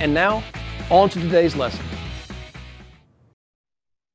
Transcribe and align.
And 0.00 0.12
now, 0.12 0.42
on 0.90 1.08
to 1.10 1.20
today's 1.20 1.54
lesson. 1.56 1.84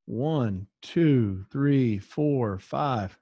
One, 0.06 0.68
two, 0.82 1.46
three, 1.52 2.00
four, 2.00 2.60
five. 2.60 3.18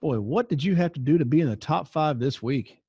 Boy, 0.00 0.20
what 0.20 0.48
did 0.48 0.62
you 0.62 0.74
have 0.74 0.92
to 0.94 1.00
do 1.00 1.18
to 1.18 1.24
be 1.24 1.40
in 1.40 1.48
the 1.48 1.56
top 1.56 1.88
five 1.88 2.18
this 2.18 2.42
week? 2.42 2.80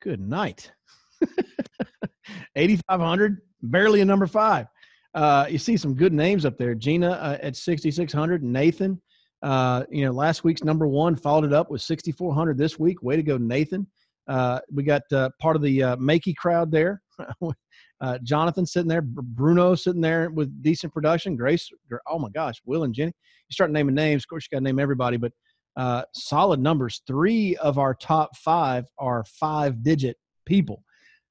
Good 0.00 0.20
night. 0.20 0.72
8,500, 2.56 3.40
barely 3.62 4.00
a 4.00 4.04
number 4.04 4.26
five. 4.26 4.66
Uh, 5.14 5.46
you 5.48 5.58
see 5.58 5.76
some 5.76 5.94
good 5.94 6.12
names 6.12 6.44
up 6.44 6.58
there. 6.58 6.74
Gina 6.74 7.10
uh, 7.10 7.38
at 7.42 7.56
6,600, 7.56 8.42
Nathan. 8.42 9.00
Uh, 9.42 9.84
you 9.90 10.04
know, 10.04 10.10
last 10.10 10.44
week's 10.44 10.64
number 10.64 10.86
one 10.86 11.16
followed 11.16 11.44
it 11.44 11.52
up 11.52 11.70
with 11.70 11.80
6,400 11.82 12.58
this 12.58 12.78
week. 12.78 13.02
Way 13.02 13.16
to 13.16 13.22
go, 13.22 13.36
Nathan. 13.36 13.86
Uh, 14.28 14.60
we 14.70 14.82
got 14.82 15.02
uh, 15.12 15.30
part 15.40 15.56
of 15.56 15.62
the 15.62 15.82
uh, 15.82 15.96
Makey 15.96 16.36
crowd 16.36 16.70
there. 16.70 17.02
uh, 18.00 18.18
Jonathan 18.22 18.66
sitting 18.66 18.88
there, 18.88 19.02
Bruno 19.02 19.74
sitting 19.74 20.00
there 20.00 20.30
with 20.30 20.62
decent 20.62 20.92
production. 20.92 21.36
Grace, 21.36 21.68
oh 22.08 22.18
my 22.18 22.28
gosh, 22.30 22.60
Will 22.66 22.84
and 22.84 22.94
Jenny. 22.94 23.12
You 23.48 23.52
start 23.52 23.70
naming 23.70 23.94
names, 23.94 24.24
of 24.24 24.28
course, 24.28 24.44
you 24.44 24.54
got 24.54 24.60
to 24.60 24.64
name 24.64 24.78
everybody, 24.78 25.16
but 25.16 25.32
uh, 25.76 26.02
solid 26.12 26.60
numbers. 26.60 27.02
Three 27.06 27.56
of 27.56 27.78
our 27.78 27.94
top 27.94 28.36
five 28.36 28.84
are 28.98 29.24
five 29.24 29.82
digit 29.82 30.16
people. 30.44 30.82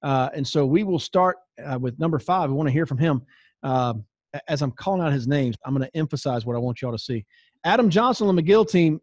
Uh, 0.03 0.29
and 0.33 0.47
so 0.47 0.65
we 0.65 0.83
will 0.83 0.99
start 0.99 1.37
uh, 1.63 1.77
with 1.77 1.99
number 1.99 2.17
five. 2.17 2.49
We 2.49 2.55
want 2.55 2.67
to 2.67 2.73
hear 2.73 2.85
from 2.85 2.97
him. 2.97 3.21
Um, 3.63 4.05
as 4.47 4.61
I'm 4.61 4.71
calling 4.71 5.01
out 5.01 5.11
his 5.11 5.27
names, 5.27 5.55
I'm 5.65 5.75
going 5.75 5.87
to 5.89 5.97
emphasize 5.97 6.45
what 6.45 6.55
I 6.55 6.59
want 6.59 6.81
y'all 6.81 6.91
to 6.91 6.97
see. 6.97 7.25
Adam 7.65 7.89
Johnson 7.89 8.27
on 8.27 8.35
the 8.35 8.41
McGill 8.41 8.69
team, 8.69 9.01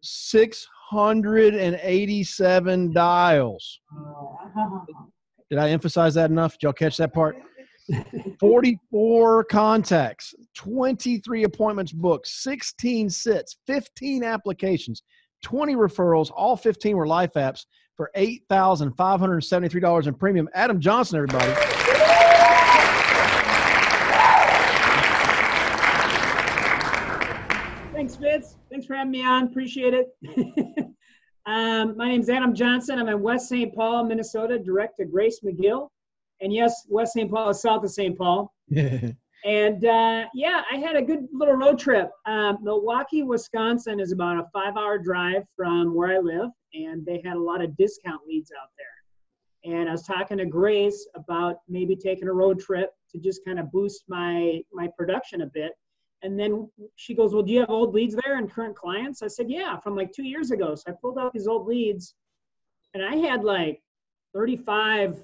687 0.90 2.92
dials. 2.92 3.80
Did 5.50 5.58
I 5.58 5.70
emphasize 5.70 6.14
that 6.14 6.30
enough? 6.30 6.52
Did 6.52 6.62
y'all 6.64 6.72
catch 6.72 6.96
that 6.96 7.12
part? 7.12 7.36
44 8.40 9.44
contacts, 9.44 10.34
23 10.54 11.44
appointments 11.44 11.92
booked, 11.92 12.26
16 12.26 13.10
sits, 13.10 13.58
15 13.66 14.24
applications, 14.24 15.02
20 15.42 15.76
referrals. 15.76 16.30
All 16.34 16.56
15 16.56 16.96
were 16.96 17.06
life 17.06 17.34
apps 17.34 17.66
for 17.96 18.10
$8,573 18.16 20.06
in 20.06 20.14
premium. 20.14 20.48
Adam 20.54 20.80
Johnson, 20.80 21.18
everybody. 21.18 21.52
Thanks, 27.94 28.16
Fitz. 28.16 28.56
Thanks 28.70 28.86
for 28.86 28.96
having 28.96 29.12
me 29.12 29.24
on. 29.24 29.44
Appreciate 29.44 29.94
it. 29.94 30.08
um, 31.46 31.96
my 31.96 32.08
name 32.08 32.20
is 32.20 32.28
Adam 32.28 32.52
Johnson. 32.52 32.98
I'm 32.98 33.06
in 33.06 33.22
West 33.22 33.48
St. 33.48 33.72
Paul, 33.72 34.04
Minnesota, 34.04 34.58
direct 34.58 34.96
to 34.96 35.04
Grace 35.04 35.38
McGill. 35.44 35.90
And 36.40 36.52
yes, 36.52 36.86
West 36.88 37.12
St. 37.12 37.30
Paul 37.30 37.50
is 37.50 37.62
south 37.62 37.84
of 37.84 37.90
St. 37.92 38.18
Paul. 38.18 38.52
and 38.76 39.84
uh, 39.84 40.24
yeah, 40.34 40.62
I 40.72 40.76
had 40.76 40.96
a 40.96 41.02
good 41.02 41.28
little 41.32 41.54
road 41.54 41.78
trip. 41.78 42.10
Um, 42.26 42.58
Milwaukee, 42.62 43.22
Wisconsin 43.22 44.00
is 44.00 44.10
about 44.10 44.38
a 44.38 44.46
five 44.52 44.76
hour 44.76 44.98
drive 44.98 45.44
from 45.56 45.94
where 45.94 46.16
I 46.16 46.18
live, 46.18 46.50
and 46.72 47.06
they 47.06 47.22
had 47.24 47.36
a 47.36 47.40
lot 47.40 47.62
of 47.62 47.76
discount 47.76 48.22
leads 48.26 48.50
out 48.60 48.70
there. 48.76 49.72
And 49.72 49.88
I 49.88 49.92
was 49.92 50.02
talking 50.02 50.38
to 50.38 50.46
Grace 50.46 51.06
about 51.14 51.58
maybe 51.68 51.94
taking 51.94 52.26
a 52.26 52.32
road 52.32 52.58
trip 52.58 52.90
to 53.12 53.20
just 53.20 53.44
kind 53.44 53.60
of 53.60 53.70
boost 53.70 54.02
my 54.08 54.62
my 54.72 54.88
production 54.98 55.42
a 55.42 55.46
bit. 55.46 55.74
And 56.24 56.40
then 56.40 56.68
she 56.96 57.14
goes, 57.14 57.34
Well, 57.34 57.42
do 57.42 57.52
you 57.52 57.60
have 57.60 57.70
old 57.70 57.94
leads 57.94 58.16
there 58.24 58.38
and 58.38 58.50
current 58.50 58.74
clients? 58.74 59.22
I 59.22 59.28
said, 59.28 59.50
Yeah, 59.50 59.78
from 59.78 59.94
like 59.94 60.10
two 60.10 60.24
years 60.24 60.50
ago. 60.50 60.74
So 60.74 60.84
I 60.88 60.92
pulled 61.00 61.18
out 61.18 61.32
these 61.32 61.46
old 61.46 61.66
leads 61.66 62.14
and 62.94 63.04
I 63.04 63.16
had 63.16 63.44
like 63.44 63.80
35 64.34 65.22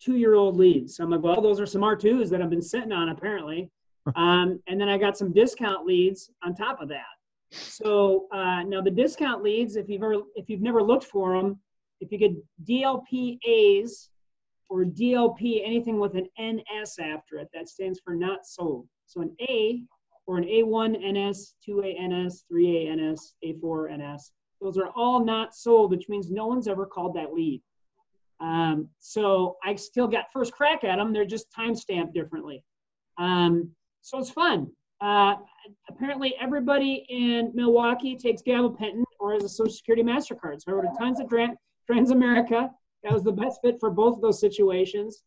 two 0.00 0.16
year 0.16 0.34
old 0.34 0.56
leads. 0.56 0.96
So 0.96 1.04
I'm 1.04 1.10
like, 1.10 1.22
Well, 1.22 1.42
those 1.42 1.60
are 1.60 1.66
some 1.66 1.82
R2s 1.82 2.30
that 2.30 2.40
I've 2.40 2.50
been 2.50 2.62
sitting 2.62 2.92
on 2.92 3.10
apparently. 3.10 3.70
Um, 4.16 4.58
and 4.66 4.80
then 4.80 4.88
I 4.88 4.96
got 4.96 5.18
some 5.18 5.34
discount 5.34 5.84
leads 5.84 6.30
on 6.42 6.54
top 6.54 6.80
of 6.80 6.88
that. 6.88 7.04
So 7.50 8.26
uh, 8.32 8.62
now 8.62 8.80
the 8.80 8.90
discount 8.90 9.42
leads, 9.42 9.76
if 9.76 9.86
you've 9.90 10.02
ever, 10.02 10.22
if 10.34 10.48
you've 10.48 10.62
never 10.62 10.82
looked 10.82 11.04
for 11.04 11.36
them, 11.36 11.60
if 12.00 12.10
you 12.10 12.16
get 12.16 12.32
DLPAs 12.64 14.08
or 14.70 14.84
DLP, 14.84 15.60
anything 15.62 15.98
with 15.98 16.14
an 16.14 16.26
NS 16.40 16.98
after 16.98 17.36
it, 17.36 17.48
that 17.52 17.68
stands 17.68 18.00
for 18.02 18.14
not 18.14 18.46
sold. 18.46 18.88
So 19.04 19.20
an 19.20 19.36
A 19.42 19.82
or 20.28 20.36
an 20.36 20.44
A1NS, 20.44 21.54
2ANS, 21.66 22.42
3ANS, 22.52 23.20
A4NS. 23.42 24.30
Those 24.60 24.76
are 24.76 24.90
all 24.94 25.24
not 25.24 25.54
sold, 25.54 25.90
which 25.90 26.10
means 26.10 26.30
no 26.30 26.46
one's 26.46 26.68
ever 26.68 26.84
called 26.84 27.16
that 27.16 27.32
lead. 27.32 27.62
Um, 28.38 28.90
so 28.98 29.56
I 29.64 29.74
still 29.74 30.06
got 30.06 30.30
first 30.30 30.52
crack 30.52 30.84
at 30.84 30.96
them. 30.96 31.14
They're 31.14 31.24
just 31.24 31.50
time 31.50 31.74
stamped 31.74 32.12
differently. 32.12 32.62
Um, 33.16 33.70
so 34.02 34.18
it's 34.18 34.30
fun. 34.30 34.70
Uh, 35.00 35.36
apparently, 35.88 36.34
everybody 36.38 37.06
in 37.08 37.50
Milwaukee 37.54 38.14
takes 38.14 38.42
gabapentin 38.42 39.04
or 39.18 39.32
has 39.32 39.44
a 39.44 39.48
Social 39.48 39.72
Security 39.72 40.02
MasterCard. 40.02 40.60
So 40.60 40.72
I 40.72 40.72
wrote 40.72 40.98
tons 40.98 41.20
of 41.20 41.28
Trans 41.30 41.56
Transamerica. 41.90 42.68
That 43.02 43.12
was 43.12 43.24
the 43.24 43.32
best 43.32 43.60
fit 43.62 43.80
for 43.80 43.90
both 43.90 44.16
of 44.16 44.20
those 44.20 44.40
situations. 44.40 45.22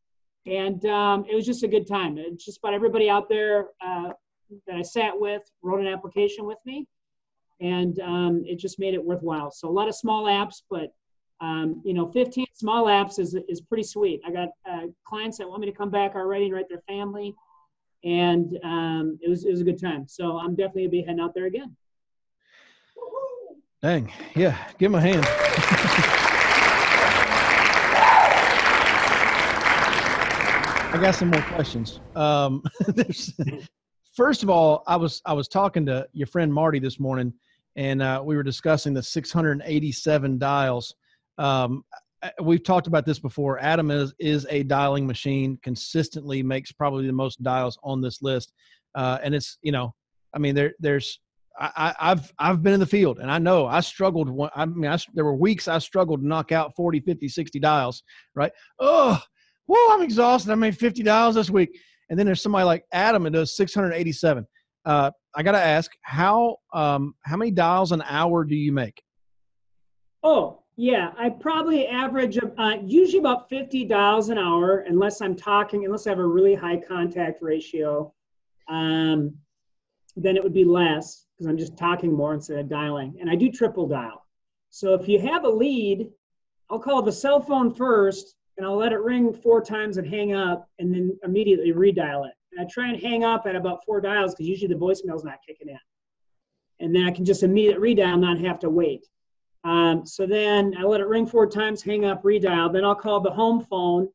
And 0.45 0.85
um, 0.85 1.25
it 1.29 1.34
was 1.34 1.45
just 1.45 1.63
a 1.63 1.67
good 1.67 1.88
time. 1.88 2.19
It's 2.19 2.45
just 2.45 2.59
about 2.59 2.75
everybody 2.75 3.09
out 3.09 3.29
there 3.29 3.69
uh, 3.84 4.11
that 4.67 4.75
I 4.75 4.81
sat 4.81 5.19
with 5.19 5.41
wrote 5.62 5.81
an 5.81 5.88
application 5.88 6.45
with 6.45 6.57
me, 6.66 6.88
and 7.59 8.00
um, 8.00 8.44
it 8.45 8.59
just 8.59 8.79
made 8.79 8.94
it 8.94 9.03
worthwhile. 9.03 9.51
So 9.51 9.67
a 9.67 9.72
lot 9.72 9.88
of 9.88 9.95
small 9.95 10.25
apps, 10.25 10.62
but 10.69 10.94
um, 11.41 11.81
you 11.84 11.94
know, 11.94 12.12
15 12.12 12.45
small 12.53 12.85
apps 12.85 13.19
is 13.19 13.35
is 13.50 13.61
pretty 13.61 13.84
sweet. 13.84 14.22
I 14.25 14.31
got 14.31 14.50
uh, 14.69 14.88
clients 15.06 15.38
that 15.40 15.50
want 15.50 15.61
me 15.61 15.67
to 15.67 15.75
come 15.75 15.90
back 15.90 16.16
already 16.16 16.45
and 16.45 16.53
write 16.53 16.69
their 16.69 16.84
family, 16.88 17.34
and 18.03 18.57
um, 18.63 19.19
it 19.22 19.29
was 19.29 19.45
it 19.45 19.51
was 19.51 19.61
a 19.61 19.66
good 19.66 19.81
time. 19.81 20.07
So 20.07 20.38
I'm 20.38 20.56
definitely 20.56 20.84
gonna 20.84 20.91
be 20.91 21.01
heading 21.01 21.19
out 21.19 21.34
there 21.34 21.45
again. 21.45 21.75
Dang, 23.81 24.11
yeah, 24.35 24.56
give 24.78 24.91
him 24.91 24.95
a 24.95 25.01
hand. 25.01 25.25
I 30.94 30.97
got 31.00 31.16
some 31.16 31.29
more 31.29 31.41
questions. 31.44 32.01
Um, 32.16 32.63
first 34.13 34.44
of 34.44 34.49
all, 34.49 34.83
I 34.88 34.95
was 34.95 35.22
I 35.25 35.33
was 35.33 35.47
talking 35.47 35.85
to 35.88 36.07
your 36.13 36.27
friend 36.27 36.53
Marty 36.53 36.79
this 36.79 36.99
morning, 36.99 37.33
and 37.75 38.01
uh, 38.01 38.22
we 38.23 38.35
were 38.35 38.44
discussing 38.44 38.94
the 38.94 39.03
687 39.03 40.38
dials. 40.38 40.95
Um, 41.38 41.83
we've 42.41 42.63
talked 42.63 42.88
about 42.88 43.05
this 43.05 43.19
before. 43.19 43.59
Adam 43.59 43.91
is 43.91 44.13
is 44.19 44.45
a 44.49 44.63
dialing 44.63 45.07
machine. 45.07 45.57
Consistently 45.63 46.44
makes 46.44 46.72
probably 46.72 47.07
the 47.07 47.13
most 47.13 47.41
dials 47.44 47.77
on 47.83 48.01
this 48.01 48.22
list, 48.22 48.53
uh, 48.95 49.17
and 49.23 49.33
it's 49.33 49.57
you 49.61 49.72
know, 49.72 49.94
I 50.33 50.39
mean 50.39 50.55
there 50.55 50.73
there's 50.79 51.19
I, 51.59 51.93
have 51.99 52.31
I've 52.39 52.63
been 52.63 52.73
in 52.73 52.79
the 52.79 52.85
field 52.85 53.19
and 53.19 53.29
I 53.29 53.38
know 53.38 53.67
I 53.67 53.81
struggled. 53.81 54.49
I 54.55 54.66
mean, 54.66 54.89
I, 54.89 54.97
there 55.13 55.25
were 55.25 55.35
weeks 55.35 55.67
I 55.67 55.79
struggled 55.79 56.22
to 56.22 56.28
knock 56.28 56.51
out 56.51 56.75
40, 56.75 57.01
50, 57.01 57.28
60 57.28 57.59
dials, 57.59 58.03
right? 58.35 58.51
Oh, 58.79 59.22
whoa, 59.67 59.93
I'm 59.93 60.01
exhausted. 60.01 60.51
I 60.51 60.55
made 60.55 60.78
50 60.78 61.03
dials 61.03 61.35
this 61.35 61.49
week. 61.49 61.78
And 62.11 62.19
then 62.19 62.25
there's 62.25 62.43
somebody 62.43 62.66
like 62.66 62.84
Adam 62.91 63.23
that 63.23 63.31
does 63.31 63.55
687. 63.55 64.46
Uh, 64.84 65.11
I 65.34 65.43
got 65.43 65.53
to 65.53 65.61
ask, 65.61 65.90
how 66.02 66.58
um, 66.73 67.16
how 67.23 67.37
many 67.37 67.52
dials 67.52 67.93
an 67.93 68.03
hour 68.05 68.43
do 68.43 68.55
you 68.55 68.73
make? 68.73 69.02
Oh, 70.22 70.61
yeah, 70.75 71.13
I 71.17 71.29
probably 71.29 71.87
average 71.87 72.37
uh, 72.58 72.78
usually 72.85 73.19
about 73.19 73.47
50 73.47 73.85
dials 73.85 74.28
an 74.28 74.37
hour, 74.37 74.79
unless 74.90 75.22
I'm 75.22 75.37
talking, 75.37 75.85
unless 75.85 76.05
I 76.05 76.09
have 76.09 76.19
a 76.19 76.25
really 76.25 76.53
high 76.53 76.78
contact 76.78 77.41
ratio. 77.41 78.13
Um, 78.67 79.34
then 80.17 80.35
it 80.35 80.43
would 80.43 80.53
be 80.53 80.66
less 80.66 81.28
because 81.34 81.47
I'm 81.47 81.58
just 81.58 81.78
talking 81.78 82.11
more 82.11 82.34
instead 82.34 82.59
of 82.59 82.67
dialing. 82.67 83.16
And 83.22 83.29
I 83.29 83.35
do 83.35 83.49
triple 83.49 83.87
dial. 83.87 84.25
So 84.69 84.93
if 84.96 85.08
you 85.08 85.22
have 85.22 85.46
a 85.46 85.49
lead, 85.49 86.09
I'll 86.69 86.79
call 86.79 87.02
the 87.02 87.11
cell 87.11 87.40
phone 87.40 87.73
first 87.73 88.35
and 88.61 88.69
I'll 88.69 88.78
let 88.78 88.91
it 88.91 88.99
ring 88.99 89.34
four 89.34 89.59
times 89.59 89.97
and 89.97 90.08
hang 90.08 90.35
up 90.35 90.69
and 90.78 90.93
then 90.93 91.17
immediately 91.23 91.72
redial 91.72 92.28
it. 92.28 92.35
And 92.52 92.61
I 92.61 92.69
try 92.72 92.90
and 92.90 93.02
hang 93.02 93.23
up 93.23 93.47
at 93.47 93.55
about 93.55 93.84
four 93.84 93.99
dials 93.99 94.35
because 94.35 94.46
usually 94.46 94.72
the 94.72 94.79
voicemail's 94.79 95.23
not 95.23 95.40
kicking 95.43 95.69
in. 95.69 95.79
And 96.79 96.96
then 96.96 97.05
I 97.05 97.11
can 97.11 97.25
just 97.25 97.41
immediately 97.41 97.96
redial, 97.96 98.19
not 98.19 98.37
have 98.40 98.59
to 98.59 98.69
wait. 98.69 99.08
Um, 99.63 100.05
so 100.05 100.28
then 100.28 100.75
I 100.78 100.84
let 100.84 101.02
it 101.02 101.08
ring 101.08 101.25
four 101.25 101.47
times, 101.47 101.81
hang 101.81 102.05
up, 102.05 102.22
redial. 102.22 102.72
Then 102.72 102.85
I'll 102.85 102.93
call 102.93 103.19
the 103.19 103.31
home 103.31 103.61
phone 103.61 104.08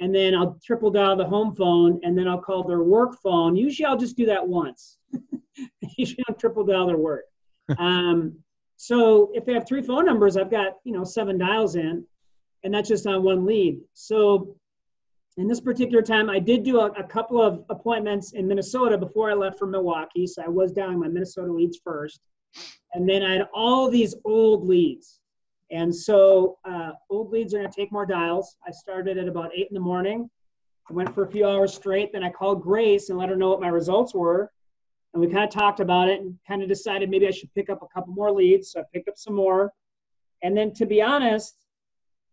and 0.00 0.12
then 0.12 0.34
I'll 0.34 0.58
triple 0.64 0.90
dial 0.90 1.14
the 1.14 1.24
home 1.24 1.54
phone, 1.54 2.00
and 2.02 2.16
then 2.16 2.28
I'll 2.28 2.40
call 2.40 2.62
their 2.64 2.82
work 2.82 3.20
phone. 3.20 3.56
Usually, 3.56 3.84
I'll 3.84 3.96
just 3.96 4.16
do 4.16 4.26
that 4.26 4.46
once. 4.46 4.96
Usually, 5.96 6.24
I'll 6.28 6.36
triple 6.36 6.64
dial 6.64 6.86
their 6.86 6.96
work. 6.96 7.24
um, 7.78 8.38
so 8.76 9.32
if 9.34 9.44
they 9.44 9.54
have 9.54 9.66
three 9.66 9.82
phone 9.82 10.04
numbers, 10.04 10.36
I've 10.36 10.52
got 10.52 10.74
you 10.84 10.92
know 10.92 11.02
seven 11.02 11.36
dials 11.36 11.74
in, 11.74 12.04
and 12.64 12.72
that's 12.72 12.88
just 12.88 13.06
on 13.06 13.22
one 13.22 13.44
lead. 13.44 13.80
So 13.94 14.56
in 15.36 15.46
this 15.46 15.60
particular 15.60 16.02
time, 16.02 16.28
I 16.28 16.40
did 16.40 16.64
do 16.64 16.80
a, 16.80 16.86
a, 16.86 17.04
couple 17.04 17.40
of 17.40 17.64
appointments 17.70 18.32
in 18.32 18.48
Minnesota 18.48 18.98
before 18.98 19.30
I 19.30 19.34
left 19.34 19.58
for 19.58 19.66
Milwaukee. 19.66 20.26
So 20.26 20.42
I 20.42 20.48
was 20.48 20.72
dialing 20.72 20.98
my 20.98 21.06
Minnesota 21.06 21.52
leads 21.52 21.78
first. 21.82 22.20
And 22.94 23.08
then 23.08 23.22
I 23.22 23.34
had 23.34 23.48
all 23.54 23.88
these 23.88 24.16
old 24.24 24.66
leads. 24.66 25.20
And 25.70 25.94
so 25.94 26.58
uh, 26.64 26.90
old 27.08 27.30
leads 27.30 27.54
are 27.54 27.58
going 27.58 27.70
to 27.70 27.76
take 27.76 27.92
more 27.92 28.06
dials. 28.06 28.56
I 28.66 28.72
started 28.72 29.16
at 29.16 29.28
about 29.28 29.50
8 29.54 29.68
in 29.70 29.74
the 29.74 29.80
morning. 29.80 30.28
I 30.90 30.92
went 30.92 31.14
for 31.14 31.24
a 31.24 31.30
few 31.30 31.46
hours 31.46 31.74
straight. 31.74 32.12
Then 32.12 32.24
I 32.24 32.30
called 32.30 32.62
Grace 32.62 33.10
and 33.10 33.18
let 33.18 33.28
her 33.28 33.36
know 33.36 33.50
what 33.50 33.60
my 33.60 33.68
results 33.68 34.14
were. 34.14 34.50
And 35.12 35.20
we 35.20 35.28
kind 35.28 35.44
of 35.44 35.50
talked 35.50 35.78
about 35.80 36.08
it 36.08 36.20
and 36.20 36.36
kind 36.48 36.62
of 36.62 36.68
decided 36.68 37.10
maybe 37.10 37.28
I 37.28 37.30
should 37.30 37.52
pick 37.54 37.70
up 37.70 37.82
a 37.82 37.86
couple 37.94 38.12
more 38.12 38.32
leads. 38.32 38.72
So 38.72 38.80
I 38.80 38.84
picked 38.92 39.08
up 39.08 39.18
some 39.18 39.34
more. 39.34 39.72
And 40.42 40.56
then 40.56 40.72
to 40.74 40.86
be 40.86 41.00
honest, 41.02 41.54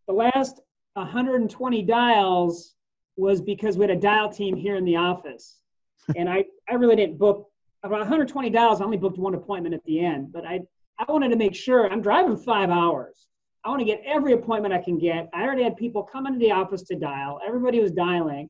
the 0.08 0.14
last 0.14 0.62
120 0.94 1.82
dials 1.84 2.76
was 3.18 3.42
because 3.42 3.78
we 3.78 3.84
had 3.84 3.92
a 3.92 4.00
dial 4.00 4.30
team 4.30 4.56
here 4.56 4.76
in 4.76 4.86
the 4.86 4.96
office. 4.96 5.58
and 6.16 6.30
I, 6.30 6.46
I 6.70 6.76
really 6.76 6.96
didn't 6.96 7.18
book 7.18 7.50
about 7.84 8.00
120 8.00 8.50
dials. 8.50 8.82
I 8.82 8.86
only 8.86 8.98
booked 8.98 9.18
one 9.18 9.36
appointment 9.36 9.76
at 9.76 9.84
the 9.86 10.04
end, 10.04 10.32
but 10.32 10.46
I, 10.46 10.62
I 10.98 11.12
wanted 11.12 11.30
to 11.30 11.36
make 11.36 11.56
sure 11.56 11.92
I'm 11.92 12.02
driving 12.02 12.38
five 12.38 12.70
hours. 12.70 13.28
I 13.64 13.70
want 13.70 13.80
to 13.80 13.86
get 13.86 14.02
every 14.06 14.34
appointment 14.34 14.74
I 14.74 14.82
can 14.82 15.00
get. 15.00 15.30
I 15.34 15.44
already 15.44 15.64
had 15.64 15.76
people 15.76 16.04
come 16.04 16.28
into 16.28 16.40
the 16.40 16.52
office 16.52 16.84
to 16.84 16.96
dial. 16.96 17.40
Everybody 17.46 17.80
was 17.80 17.92
dialing. 17.92 18.50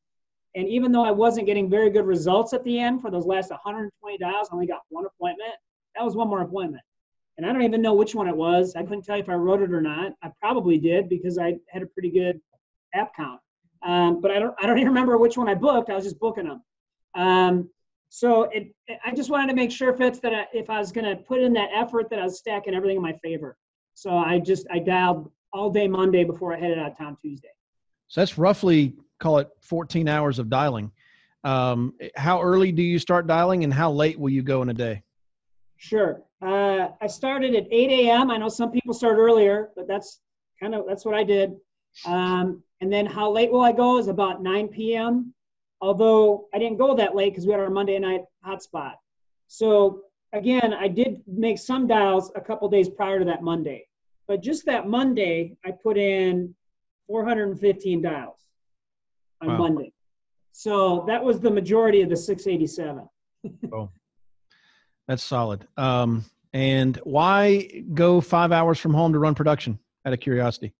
And 0.56 0.68
even 0.68 0.92
though 0.92 1.06
I 1.06 1.12
wasn't 1.12 1.48
getting 1.48 1.70
very 1.70 1.90
good 1.90 2.06
results 2.06 2.54
at 2.54 2.64
the 2.64 2.80
end 2.80 3.02
for 3.02 3.12
those 3.12 3.26
last 3.26 3.50
120 3.50 4.18
dials, 4.18 4.50
I 4.52 4.54
only 4.54 4.68
got 4.68 4.82
one 4.90 5.06
appointment. 5.06 5.52
That 5.96 6.04
was 6.04 6.16
one 6.16 6.28
more 6.28 6.42
appointment. 6.42 6.84
And 7.38 7.46
I 7.46 7.52
don't 7.52 7.64
even 7.64 7.82
know 7.82 7.94
which 7.94 8.16
one 8.16 8.28
it 8.28 8.36
was. 8.36 8.76
I 8.76 8.84
couldn't 8.84 9.04
tell 9.04 9.18
you 9.18 9.24
if 9.24 9.30
I 9.30 9.34
wrote 9.34 9.62
it 9.62 9.74
or 9.74 9.82
not. 9.82 10.14
I 10.24 10.32
probably 10.40 10.78
did 10.78 11.10
because 11.10 11.38
I 11.38 11.58
had 11.70 11.84
a 11.84 11.88
pretty 11.88 12.10
good 12.10 12.40
app 12.94 13.16
count. 13.16 13.42
Um, 13.84 14.22
but 14.22 14.32
I 14.32 14.40
don't, 14.40 14.56
I 14.60 14.66
don't 14.66 14.78
even 14.78 14.90
remember 14.90 15.18
which 15.18 15.38
one 15.38 15.50
I 15.50 15.54
booked. 15.54 15.90
I 15.90 15.96
was 15.96 16.06
just 16.06 16.20
booking 16.20 16.46
them. 16.46 16.64
Um, 17.14 17.70
so 18.10 18.44
it, 18.44 18.74
I 19.06 19.14
just 19.14 19.30
wanted 19.30 19.48
to 19.50 19.54
make 19.54 19.72
sure, 19.72 19.94
Fitz, 19.94 20.20
that 20.20 20.34
I, 20.34 20.48
if 20.54 20.70
I 20.70 20.80
was 20.80 20.92
going 20.92 21.06
to 21.06 21.22
put 21.22 21.42
in 21.42 21.54
that 21.54 21.70
effort, 21.74 22.10
that 22.10 22.20
I 22.20 22.24
was 22.24 22.38
stacking 22.38 22.74
everything 22.74 22.98
in 22.98 23.04
my 23.04 23.14
favor. 23.24 23.58
So 23.94 24.18
I 24.18 24.40
just, 24.40 24.66
I 24.72 24.80
dialed 24.80 25.32
all 25.54 25.70
day 25.70 25.88
Monday 25.88 26.24
before 26.24 26.54
I 26.54 26.60
headed 26.60 26.80
out 26.80 26.92
of 26.92 26.98
town 26.98 27.18
Tuesday. 27.22 27.50
So 28.08 28.22
that's 28.22 28.38
roughly, 28.38 28.94
call 29.20 29.40
it 29.40 29.50
14 29.62 30.08
hours 30.08 30.40
of 30.40 30.50
dialing. 30.50 30.92
Um, 31.44 31.94
how 32.16 32.42
early 32.42 32.72
do 32.72 32.82
you 32.82 33.00
start 33.00 33.28
dialing 33.28 33.64
and 33.64 33.74
how 33.74 33.92
late 33.92 34.20
will 34.20 34.32
you 34.32 34.42
go 34.42 34.62
in 34.62 34.70
a 34.70 34.74
day? 34.74 35.04
Sure. 35.86 36.24
Uh, 36.42 36.90
I 37.00 37.06
started 37.06 37.54
at 37.54 37.68
8 37.70 37.92
a.m. 37.92 38.32
I 38.32 38.38
know 38.38 38.50
some 38.50 38.72
people 38.72 38.92
start 38.92 39.18
earlier, 39.20 39.70
but 39.76 39.88
that's 39.88 40.20
kind 40.60 40.74
of, 40.74 40.86
that's 40.88 41.06
what 41.06 41.14
I 41.14 41.24
did. 41.24 41.54
Um, 42.08 42.64
and 42.82 42.92
then 42.92 43.06
how 43.06 43.30
late 43.30 43.52
will 43.52 43.62
I 43.62 43.72
go 43.72 44.00
is 44.00 44.08
about 44.08 44.42
9 44.42 44.68
p.m. 44.70 45.32
Although 45.82 46.48
I 46.56 46.58
didn't 46.58 46.80
go 46.80 46.96
that 46.96 47.16
late 47.16 47.34
because 47.34 47.46
we 47.46 47.52
had 47.52 47.62
our 47.62 47.70
Monday 47.70 48.00
night 48.00 48.22
hotspot. 48.44 48.94
So 49.48 50.02
again, 50.34 50.74
I 50.74 50.88
did 50.88 51.22
make 51.28 51.60
some 51.60 51.86
dials 51.86 52.32
a 52.36 52.42
couple 52.42 52.68
days 52.68 52.90
prior 52.90 53.20
to 53.20 53.26
that 53.26 53.44
Monday. 53.44 53.86
But 54.28 54.42
just 54.42 54.66
that 54.66 54.88
Monday, 54.88 55.56
I 55.64 55.70
put 55.70 56.00
in 56.00 56.56
415 57.06 58.02
dials 58.02 58.40
on 59.40 59.50
wow. 59.50 59.58
Monday. 59.58 59.94
So 60.52 61.04
that 61.06 61.24
was 61.24 61.40
the 61.40 61.52
majority 61.52 62.02
of 62.02 62.10
the 62.10 62.18
687. 62.18 63.08
oh, 63.72 63.92
that's 65.08 65.24
solid. 65.24 65.68
Um, 65.78 66.26
and 66.54 66.98
why 67.04 67.84
go 67.94 68.22
five 68.22 68.52
hours 68.52 68.80
from 68.80 68.94
home 68.94 69.14
to 69.14 69.20
run 69.20 69.36
production? 69.36 69.80
Out 70.06 70.14
of 70.14 70.20
curiosity. 70.20 70.72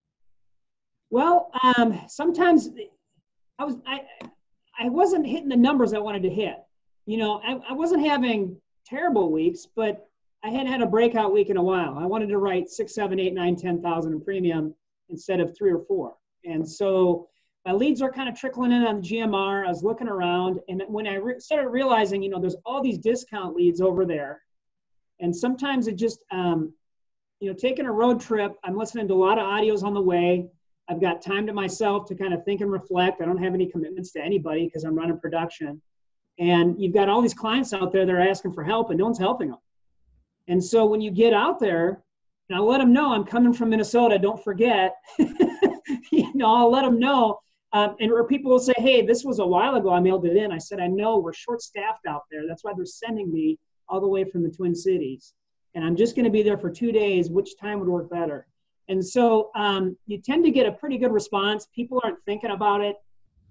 Well, 1.10 1.50
um, 1.62 2.00
sometimes 2.08 2.70
I 3.58 3.64
was 3.64 3.76
I 3.86 4.00
I 4.78 4.88
wasn't 4.88 5.26
hitting 5.26 5.48
the 5.48 5.56
numbers 5.56 5.92
I 5.92 5.98
wanted 5.98 6.22
to 6.22 6.30
hit. 6.30 6.56
You 7.06 7.18
know, 7.18 7.40
I, 7.44 7.60
I 7.70 7.72
wasn't 7.72 8.06
having 8.06 8.56
terrible 8.84 9.32
weeks, 9.32 9.66
but 9.74 10.08
I 10.44 10.50
hadn't 10.50 10.68
had 10.68 10.82
a 10.82 10.86
breakout 10.86 11.32
week 11.32 11.50
in 11.50 11.56
a 11.56 11.62
while. 11.62 11.98
I 11.98 12.06
wanted 12.06 12.28
to 12.28 12.38
write 12.38 12.68
six, 12.68 12.94
seven, 12.94 13.18
eight, 13.18 13.34
nine, 13.34 13.56
ten 13.56 13.82
thousand 13.82 14.12
in 14.12 14.20
premium 14.20 14.74
instead 15.08 15.40
of 15.40 15.56
three 15.56 15.72
or 15.72 15.80
four. 15.80 16.14
And 16.44 16.68
so 16.68 17.28
my 17.66 17.72
leads 17.72 18.00
are 18.00 18.12
kind 18.12 18.28
of 18.28 18.38
trickling 18.38 18.70
in 18.70 18.84
on 18.84 19.00
the 19.00 19.02
GMR. 19.02 19.66
I 19.66 19.68
was 19.68 19.82
looking 19.82 20.06
around, 20.06 20.60
and 20.68 20.82
when 20.86 21.08
I 21.08 21.16
re- 21.16 21.40
started 21.40 21.68
realizing, 21.68 22.22
you 22.22 22.30
know, 22.30 22.40
there's 22.40 22.56
all 22.64 22.80
these 22.80 22.98
discount 22.98 23.56
leads 23.56 23.80
over 23.80 24.06
there, 24.06 24.40
and 25.18 25.34
sometimes 25.34 25.88
it 25.88 25.96
just, 25.96 26.20
um, 26.30 26.72
you 27.40 27.50
know, 27.50 27.56
taking 27.56 27.86
a 27.86 27.92
road 27.92 28.20
trip. 28.20 28.54
I'm 28.62 28.76
listening 28.76 29.08
to 29.08 29.14
a 29.14 29.16
lot 29.16 29.38
of 29.38 29.44
audios 29.44 29.82
on 29.82 29.94
the 29.94 30.00
way. 30.00 30.48
I've 30.88 31.00
got 31.00 31.20
time 31.20 31.44
to 31.48 31.52
myself 31.52 32.06
to 32.06 32.14
kind 32.14 32.32
of 32.32 32.44
think 32.44 32.60
and 32.60 32.70
reflect. 32.70 33.20
I 33.20 33.24
don't 33.24 33.42
have 33.42 33.54
any 33.54 33.66
commitments 33.66 34.12
to 34.12 34.22
anybody 34.22 34.66
because 34.66 34.84
I'm 34.84 34.94
running 34.94 35.18
production. 35.18 35.82
And 36.38 36.80
you've 36.80 36.94
got 36.94 37.08
all 37.08 37.20
these 37.20 37.34
clients 37.34 37.72
out 37.72 37.90
there 37.90 38.06
that 38.06 38.14
are 38.14 38.20
asking 38.20 38.52
for 38.52 38.62
help 38.62 38.90
and 38.90 38.98
no 38.98 39.06
one's 39.06 39.18
helping 39.18 39.48
them. 39.48 39.58
And 40.46 40.62
so 40.62 40.86
when 40.86 41.00
you 41.00 41.10
get 41.10 41.32
out 41.32 41.58
there, 41.58 42.04
and 42.48 42.56
I'll 42.56 42.66
let 42.66 42.78
them 42.78 42.92
know 42.92 43.12
I'm 43.12 43.24
coming 43.24 43.52
from 43.52 43.70
Minnesota, 43.70 44.18
don't 44.18 44.42
forget. 44.42 44.94
you 45.18 46.32
know, 46.34 46.54
I'll 46.54 46.70
let 46.70 46.82
them 46.82 47.00
know. 47.00 47.40
Um, 47.72 47.96
and 48.00 48.10
where 48.10 48.24
people 48.24 48.50
will 48.50 48.58
say, 48.58 48.74
hey, 48.76 49.04
this 49.04 49.24
was 49.24 49.38
a 49.38 49.46
while 49.46 49.74
ago, 49.74 49.92
I 49.92 50.00
mailed 50.00 50.24
it 50.24 50.36
in. 50.36 50.52
I 50.52 50.58
said, 50.58 50.80
I 50.80 50.86
know 50.86 51.18
we're 51.18 51.32
short 51.32 51.60
staffed 51.60 52.06
out 52.06 52.22
there. 52.30 52.46
That's 52.46 52.64
why 52.64 52.72
they're 52.74 52.86
sending 52.86 53.32
me 53.32 53.58
all 53.88 54.00
the 54.00 54.08
way 54.08 54.24
from 54.24 54.42
the 54.42 54.50
Twin 54.50 54.74
Cities. 54.74 55.34
And 55.74 55.84
I'm 55.84 55.96
just 55.96 56.14
going 56.16 56.24
to 56.24 56.30
be 56.30 56.42
there 56.42 56.56
for 56.56 56.70
two 56.70 56.92
days. 56.92 57.28
Which 57.28 57.58
time 57.58 57.80
would 57.80 57.88
work 57.88 58.08
better? 58.08 58.46
And 58.88 59.04
so 59.04 59.50
um, 59.54 59.96
you 60.06 60.18
tend 60.18 60.44
to 60.44 60.50
get 60.50 60.66
a 60.66 60.72
pretty 60.72 60.96
good 60.96 61.12
response. 61.12 61.66
People 61.74 62.00
aren't 62.04 62.22
thinking 62.24 62.50
about 62.50 62.80
it. 62.80 62.96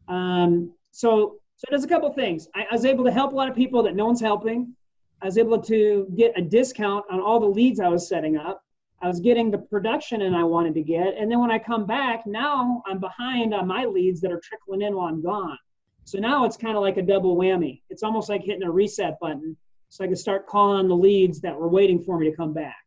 Um, 0.07 0.73
so, 0.91 1.35
so 1.57 1.65
there's 1.69 1.83
a 1.83 1.88
couple 1.88 2.12
things. 2.13 2.47
I, 2.56 2.65
I, 2.69 2.73
was 2.73 2.85
able 2.85 3.03
to 3.06 3.12
help 3.12 3.33
a 3.33 3.35
lot 3.35 3.50
of 3.50 3.56
people 3.56 3.83
that 3.83 3.95
no 3.95 4.06
one's 4.06 4.21
helping. 4.21 4.73
I 5.21 5.25
was 5.25 5.38
able 5.38 5.62
to 5.63 6.07
get 6.15 6.38
a 6.38 6.41
discount 6.41 7.06
on 7.09 7.19
all 7.19 7.39
the 7.39 7.47
leads 7.47 7.79
I 7.79 7.89
was 7.89 8.07
setting 8.07 8.38
up. 8.38 8.63
I 9.01 9.07
was 9.07 9.19
getting 9.19 9.51
the 9.51 9.57
production 9.57 10.24
and 10.24 10.36
I 10.36 10.44
wanted 10.44 10.74
to 10.75 10.81
get. 10.81 11.15
And 11.18 11.30
then 11.30 11.39
when 11.39 11.51
I 11.51 11.59
come 11.59 11.86
back, 11.86 12.25
now 12.25 12.81
I'm 12.88 13.00
behind 13.00 13.53
on 13.53 13.68
my 13.68 13.86
leads 13.86 14.21
that 14.21 14.31
are 14.31 14.42
trickling 14.44 14.81
in 14.81 14.95
while 14.95 15.07
I'm 15.07 15.21
gone. 15.21 15.57
So 16.06 16.18
now 16.19 16.45
it's 16.45 16.57
kind 16.57 16.75
of 16.77 16.81
like 16.81 16.97
a 16.97 17.01
double 17.01 17.36
whammy. 17.36 17.81
It's 17.89 18.03
almost 18.03 18.29
like 18.29 18.41
hitting 18.41 18.63
a 18.63 18.72
reset 18.72 19.19
button. 19.19 19.58
So 19.89 20.03
I 20.03 20.08
can 20.08 20.15
start 20.15 20.48
calling 20.48 20.79
on 20.79 20.88
the 20.88 20.96
leads 20.96 21.41
that 21.41 21.55
were 21.55 21.67
waiting 21.67 22.03
for 22.03 22.17
me 22.17 22.29
to 22.29 22.36
come 22.36 22.53
back. 22.53 22.77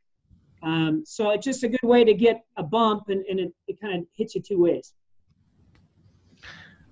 Um, 0.63 1.03
so 1.07 1.31
it's 1.31 1.45
just 1.45 1.63
a 1.63 1.69
good 1.69 1.83
way 1.83 2.05
to 2.05 2.15
get 2.15 2.43
a 2.57 2.63
bump 2.63 3.05
and, 3.09 3.25
and 3.27 3.39
it, 3.39 3.53
it 3.69 3.81
kind 3.81 3.99
of 3.99 4.05
hits 4.15 4.35
you 4.35 4.43
two 4.43 4.61
ways. 4.61 4.95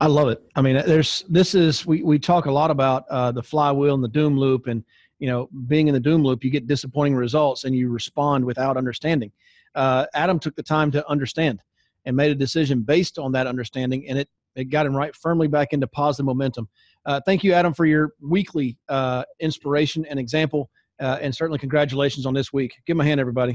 I 0.00 0.06
love 0.06 0.28
it. 0.28 0.42
I 0.54 0.62
mean, 0.62 0.76
there's, 0.86 1.24
this 1.28 1.54
is, 1.54 1.86
we, 1.86 2.02
we 2.02 2.18
talk 2.18 2.46
a 2.46 2.52
lot 2.52 2.70
about 2.70 3.08
uh, 3.08 3.32
the 3.32 3.42
flywheel 3.42 3.94
and 3.94 4.04
the 4.04 4.08
doom 4.08 4.38
loop 4.38 4.66
and, 4.66 4.84
you 5.18 5.28
know, 5.28 5.48
being 5.66 5.88
in 5.88 5.94
the 5.94 6.00
doom 6.00 6.22
loop, 6.22 6.44
you 6.44 6.50
get 6.50 6.66
disappointing 6.66 7.14
results 7.14 7.64
and 7.64 7.74
you 7.74 7.88
respond 7.88 8.44
without 8.44 8.76
understanding. 8.76 9.32
Uh, 9.74 10.06
Adam 10.14 10.38
took 10.38 10.56
the 10.56 10.62
time 10.62 10.90
to 10.90 11.06
understand 11.08 11.60
and 12.04 12.16
made 12.16 12.30
a 12.30 12.34
decision 12.34 12.82
based 12.82 13.18
on 13.18 13.32
that 13.32 13.46
understanding 13.46 14.08
and 14.08 14.18
it, 14.18 14.28
it 14.54 14.64
got 14.64 14.86
him 14.86 14.96
right 14.96 15.14
firmly 15.14 15.48
back 15.48 15.72
into 15.72 15.86
positive 15.86 16.26
momentum. 16.26 16.68
Uh, 17.04 17.20
thank 17.26 17.44
you, 17.44 17.52
Adam, 17.52 17.74
for 17.74 17.84
your 17.84 18.12
weekly 18.20 18.78
uh, 18.88 19.22
inspiration 19.40 20.04
and 20.06 20.18
example. 20.18 20.70
Uh, 20.98 21.18
and 21.20 21.34
certainly, 21.34 21.58
congratulations 21.58 22.24
on 22.24 22.32
this 22.32 22.54
week. 22.54 22.74
Give 22.86 22.96
him 22.96 23.02
a 23.02 23.04
hand, 23.04 23.20
everybody. 23.20 23.54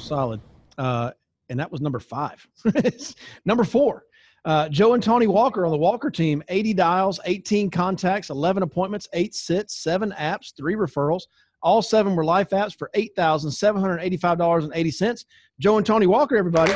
solid. 0.00 0.40
Uh, 0.76 1.12
and 1.48 1.60
that 1.60 1.70
was 1.70 1.80
number 1.80 2.00
five. 2.00 2.46
number 3.44 3.64
four, 3.64 4.04
uh, 4.44 4.68
Joe 4.68 4.92
and 4.94 5.02
Tawny 5.02 5.26
Walker 5.26 5.66
on 5.66 5.72
the 5.72 5.78
Walker 5.78 6.10
team 6.10 6.42
80 6.48 6.74
dials, 6.74 7.18
18 7.24 7.70
contacts, 7.70 8.30
11 8.30 8.62
appointments, 8.62 9.08
eight 9.12 9.34
sits, 9.34 9.82
seven 9.82 10.14
apps, 10.18 10.56
three 10.56 10.74
referrals. 10.74 11.22
All 11.62 11.82
seven 11.82 12.16
were 12.16 12.24
life 12.24 12.48
apps 12.50 12.74
for 12.74 12.90
$8,785.80. 12.94 15.24
Joe 15.58 15.76
and 15.76 15.84
Tawny 15.84 16.06
Walker, 16.06 16.36
everybody. 16.36 16.72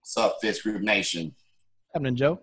What's 0.00 0.16
up, 0.16 0.38
Fitz 0.40 0.62
Group 0.62 0.82
Nation? 0.82 1.36
Happening, 1.94 2.16
Joe? 2.16 2.40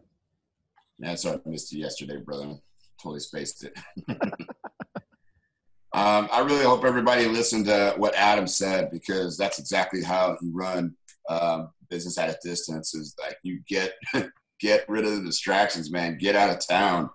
Yeah, 1.00 1.16
sorry 1.16 1.42
I 1.46 1.50
missed 1.50 1.74
you 1.74 1.82
yesterday, 1.82 2.22
brother. 2.22 2.56
Totally 3.04 3.20
spaced 3.20 3.66
it. 3.66 3.78
um, 5.98 6.30
I 6.32 6.42
really 6.42 6.64
hope 6.64 6.86
everybody 6.86 7.26
listened 7.26 7.66
to 7.66 7.96
what 7.98 8.14
Adam 8.14 8.46
said 8.46 8.92
because 8.92 9.36
that's 9.36 9.58
exactly 9.58 10.04
how 10.04 10.38
you 10.44 10.52
run 10.54 10.96
um, 11.28 11.72
business 11.90 12.20
at 12.20 12.30
a 12.30 12.38
distance. 12.44 12.94
Is 12.94 13.16
like 13.20 13.36
you 13.42 13.62
get 13.68 13.94
get 14.60 14.88
rid 14.88 15.06
of 15.06 15.16
the 15.16 15.24
distractions, 15.24 15.90
man. 15.90 16.20
Get 16.20 16.36
out 16.36 16.52
of 16.52 16.60
town. 16.68 17.10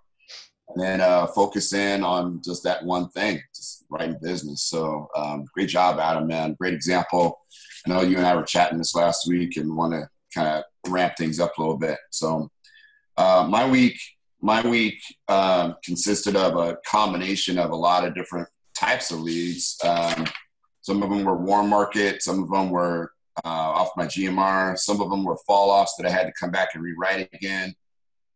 and 0.71 0.83
then 0.83 1.01
uh, 1.01 1.29
focus 1.29 1.73
in 1.73 2.03
on 2.03 2.43
just 2.45 2.65
that 2.65 2.85
one 2.85 3.09
thing, 3.11 3.41
just 3.55 3.85
writing 3.89 4.17
business. 4.21 4.65
So 4.65 5.07
um, 5.15 5.45
great 5.55 5.69
job, 5.69 6.01
Adam, 6.01 6.27
man. 6.27 6.57
Great 6.59 6.75
example. 6.75 7.39
I 7.87 7.91
know 7.91 8.01
you 8.01 8.17
and 8.17 8.27
I 8.27 8.35
were 8.35 8.43
chatting 8.43 8.79
this 8.79 8.97
last 8.97 9.29
week 9.29 9.59
and 9.59 9.77
want 9.77 9.93
to 9.93 10.09
kind 10.35 10.49
of 10.49 10.93
ramp 10.93 11.12
things 11.17 11.39
up 11.39 11.57
a 11.57 11.61
little 11.61 11.79
bit. 11.79 11.99
So 12.11 12.51
uh, 13.17 13.47
my 13.49 13.71
week, 13.71 14.01
my 14.41 14.67
week 14.67 14.99
um, 15.29 15.77
consisted 15.85 16.35
of 16.35 16.57
a 16.57 16.79
combination 16.85 17.61
of 17.61 17.71
a 17.71 17.77
lot 17.77 18.05
of 18.05 18.17
different 18.17 18.49
types 18.83 19.11
of 19.11 19.21
leads. 19.21 19.79
Um, 19.85 20.27
some 20.81 21.03
of 21.03 21.11
them 21.11 21.25
were 21.25 21.37
warm 21.37 21.69
market. 21.69 22.23
Some 22.23 22.43
of 22.43 22.51
them 22.51 22.71
were 22.71 23.12
uh, 23.45 23.49
off 23.49 23.91
my 23.97 24.07
GMR. 24.07 24.77
Some 24.77 25.01
of 25.01 25.11
them 25.11 25.25
were 25.25 25.37
fall 25.47 25.71
offs 25.71 25.95
that 25.97 26.07
I 26.07 26.11
had 26.11 26.27
to 26.27 26.33
come 26.39 26.51
back 26.51 26.71
and 26.75 26.83
rewrite 26.83 27.29
again. 27.33 27.75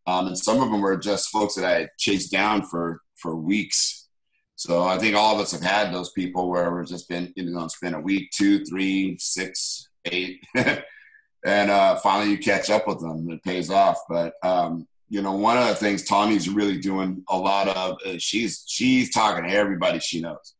Um, 0.06 0.28
and 0.28 0.38
some 0.38 0.62
of 0.62 0.70
them 0.70 0.80
were 0.80 0.96
just 0.96 1.30
folks 1.30 1.56
that 1.56 1.64
I 1.64 1.88
chased 1.98 2.30
down 2.30 2.62
for 2.62 3.00
for 3.16 3.36
weeks. 3.36 4.08
So 4.54 4.84
I 4.84 4.98
think 4.98 5.16
all 5.16 5.34
of 5.34 5.40
us 5.40 5.52
have 5.52 5.62
had 5.62 5.92
those 5.92 6.12
people 6.12 6.48
where 6.48 6.74
we've 6.74 6.88
just 6.88 7.08
been, 7.08 7.32
you 7.36 7.44
know, 7.50 7.64
it's 7.64 7.78
been 7.78 7.94
a 7.94 8.00
week, 8.00 8.30
two, 8.30 8.64
three, 8.64 9.18
six, 9.18 9.88
eight, 10.06 10.42
and 10.54 11.70
uh, 11.70 11.96
finally 11.96 12.30
you 12.30 12.38
catch 12.38 12.70
up 12.70 12.86
with 12.86 13.00
them. 13.00 13.10
And 13.10 13.32
it 13.32 13.42
pays 13.42 13.70
off. 13.70 13.98
But 14.08 14.34
um, 14.42 14.86
you 15.08 15.22
know, 15.22 15.32
one 15.32 15.56
of 15.56 15.68
the 15.68 15.74
things 15.74 16.02
Tawny's 16.02 16.48
really 16.48 16.78
doing 16.78 17.22
a 17.28 17.38
lot 17.38 17.68
of 17.68 17.98
is 18.04 18.22
she's 18.22 18.64
she's 18.66 19.12
talking 19.12 19.44
to 19.44 19.50
everybody 19.50 19.98
she 20.00 20.20
knows, 20.20 20.54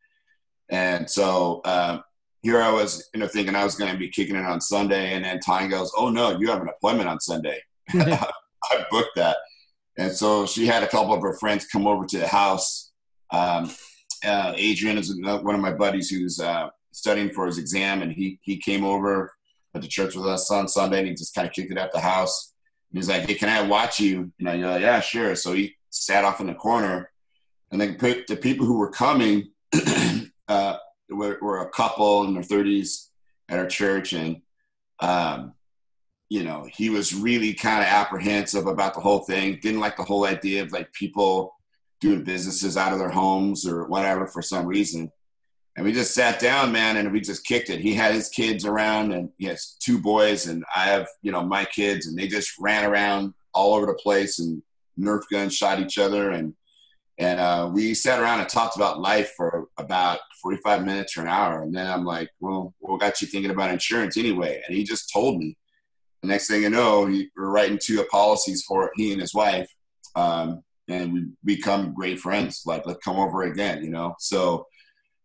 and 0.69 1.09
so 1.09 1.61
uh, 1.65 1.99
here 2.41 2.61
I 2.61 2.71
was, 2.71 3.09
you 3.13 3.19
know, 3.19 3.27
thinking 3.27 3.55
I 3.55 3.63
was 3.63 3.75
going 3.75 3.91
to 3.91 3.97
be 3.97 4.09
kicking 4.09 4.35
it 4.35 4.45
on 4.45 4.61
Sunday, 4.61 5.13
and 5.13 5.25
then 5.25 5.39
Tawny 5.39 5.67
goes, 5.67 5.91
"Oh 5.97 6.09
no, 6.09 6.37
you 6.39 6.49
have 6.49 6.61
an 6.61 6.69
appointment 6.69 7.09
on 7.09 7.19
Sunday." 7.19 7.61
I 7.93 8.85
booked 8.89 9.15
that. 9.15 9.37
And 9.97 10.11
so 10.11 10.45
she 10.45 10.67
had 10.67 10.83
a 10.83 10.87
couple 10.87 11.13
of 11.13 11.21
her 11.21 11.33
friends 11.33 11.65
come 11.65 11.87
over 11.87 12.05
to 12.05 12.17
the 12.19 12.27
house. 12.27 12.91
Um, 13.31 13.71
uh, 14.25 14.53
Adrian 14.55 14.97
is 14.97 15.13
one 15.21 15.55
of 15.55 15.61
my 15.61 15.73
buddies 15.73 16.09
who's 16.09 16.39
uh, 16.39 16.69
studying 16.91 17.31
for 17.31 17.45
his 17.45 17.57
exam, 17.57 18.01
and 18.01 18.11
he 18.11 18.39
he 18.41 18.57
came 18.57 18.83
over 18.83 19.31
at 19.75 19.81
the 19.81 19.87
church 19.87 20.15
with 20.15 20.25
us 20.25 20.49
on 20.51 20.67
Sunday, 20.67 20.99
and 20.99 21.07
he 21.07 21.13
just 21.13 21.35
kind 21.35 21.47
of 21.47 21.53
kicked 21.53 21.71
it 21.71 21.77
at 21.77 21.91
the 21.91 21.99
house. 21.99 22.53
He's 22.91 23.09
like, 23.09 23.23
"Hey, 23.23 23.35
can 23.35 23.49
I 23.49 23.67
watch 23.67 23.99
you?" 23.99 24.31
And 24.39 24.49
I 24.49 24.57
go, 24.57 24.77
"Yeah, 24.77 24.99
sure." 24.99 25.35
So 25.35 25.53
he 25.53 25.75
sat 25.89 26.25
off 26.25 26.39
in 26.39 26.47
the 26.47 26.53
corner, 26.53 27.11
and 27.71 27.79
then 27.79 27.97
the 27.99 28.39
people 28.41 28.65
who 28.65 28.77
were 28.77 28.91
coming 28.91 29.51
uh, 30.47 30.77
were, 31.09 31.37
were, 31.41 31.61
a 31.61 31.69
couple 31.69 32.23
in 32.23 32.33
their 32.33 32.43
thirties 32.43 33.09
at 33.49 33.59
our 33.59 33.67
church, 33.67 34.13
and 34.13 34.41
um, 34.99 35.53
you 36.29 36.43
know, 36.43 36.67
he 36.71 36.89
was 36.89 37.13
really 37.13 37.53
kind 37.53 37.81
of 37.81 37.87
apprehensive 37.87 38.67
about 38.67 38.93
the 38.93 39.01
whole 39.01 39.19
thing. 39.19 39.59
Didn't 39.61 39.79
like 39.79 39.97
the 39.97 40.03
whole 40.03 40.25
idea 40.25 40.63
of 40.63 40.71
like 40.71 40.91
people 40.93 41.55
doing 41.99 42.23
businesses 42.23 42.77
out 42.77 42.93
of 42.93 42.99
their 42.99 43.09
homes 43.09 43.67
or 43.67 43.87
whatever 43.87 44.27
for 44.27 44.41
some 44.41 44.65
reason. 44.65 45.11
And 45.77 45.85
we 45.85 45.93
just 45.93 46.15
sat 46.15 46.39
down, 46.39 46.71
man, 46.71 46.97
and 46.97 47.11
we 47.11 47.21
just 47.21 47.45
kicked 47.45 47.69
it. 47.69 47.79
He 47.79 47.93
had 47.93 48.15
his 48.15 48.29
kids 48.29 48.65
around, 48.65 49.13
and 49.13 49.29
he 49.37 49.45
has 49.45 49.77
two 49.79 49.99
boys, 49.99 50.47
and 50.47 50.65
I 50.75 50.85
have, 50.85 51.07
you 51.21 51.31
know, 51.31 51.45
my 51.45 51.65
kids, 51.65 52.07
and 52.07 52.17
they 52.17 52.27
just 52.27 52.53
ran 52.59 52.83
around 52.83 53.35
all 53.53 53.75
over 53.75 53.85
the 53.85 53.93
place 53.93 54.39
and 54.39 54.61
Nerf 54.99 55.21
guns 55.31 55.55
shot 55.55 55.79
each 55.79 55.97
other, 55.97 56.31
and 56.31 56.55
and 57.19 57.39
uh, 57.39 57.69
we 57.71 57.93
sat 57.93 58.19
around 58.19 58.41
and 58.41 58.49
talked 58.49 58.75
about 58.75 58.99
life 58.99 59.33
for 59.35 59.67
about 59.77 60.19
45 60.41 60.85
minutes 60.85 61.17
or 61.17 61.21
an 61.21 61.27
hour. 61.27 61.63
And 61.63 61.73
then 61.75 61.87
I'm 61.87 62.05
like, 62.05 62.29
well, 62.39 62.75
what 62.77 62.99
got 62.99 63.21
you 63.21 63.27
thinking 63.27 63.49
about 63.49 63.71
insurance 63.71 64.17
anyway? 64.17 64.61
And 64.67 64.77
he 64.77 64.83
just 64.83 65.11
told 65.11 65.39
me 65.39 65.57
the 66.21 66.27
next 66.27 66.47
thing 66.47 66.61
you 66.61 66.69
know, 66.69 67.07
he, 67.07 67.29
we're 67.35 67.49
writing 67.49 67.79
two 67.81 68.03
policies 68.11 68.63
for 68.63 68.91
he 68.95 69.11
and 69.11 69.21
his 69.21 69.33
wife, 69.33 69.67
um, 70.15 70.63
and 70.87 71.13
we 71.13 71.25
become 71.43 71.93
great 71.93 72.19
friends. 72.19 72.63
Like, 72.65 72.85
let's 72.85 73.03
come 73.03 73.17
over 73.17 73.43
again, 73.43 73.83
you 73.83 73.89
know. 73.89 74.15
So 74.19 74.65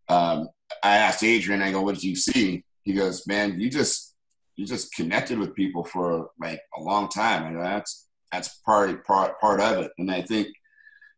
um, 0.09 0.49
I 0.83 0.97
asked 0.99 1.23
Adrian, 1.23 1.63
I 1.63 1.73
go, 1.73 1.83
"What 1.83 1.95
did 1.95 2.05
you 2.05 2.17
see?" 2.17 2.65
He 2.83 2.93
goes, 2.93 3.27
"Man, 3.27 3.61
you 3.61 3.71
just 3.71 4.15
you 4.57 4.67
just 4.67 4.95
connected 4.95 5.39
with 5.39 5.55
people 5.55 5.85
for 5.85 6.31
like 6.41 6.61
a 6.77 6.81
long 6.81 7.09
time, 7.09 7.47
and 7.47 7.65
that's 7.65 8.09
that's 8.31 8.61
part 8.65 9.05
part 9.07 9.41
part 9.41 9.61
of 9.61 9.85
it." 9.85 9.93
And 9.99 10.11
I 10.11 10.23
think 10.23 10.49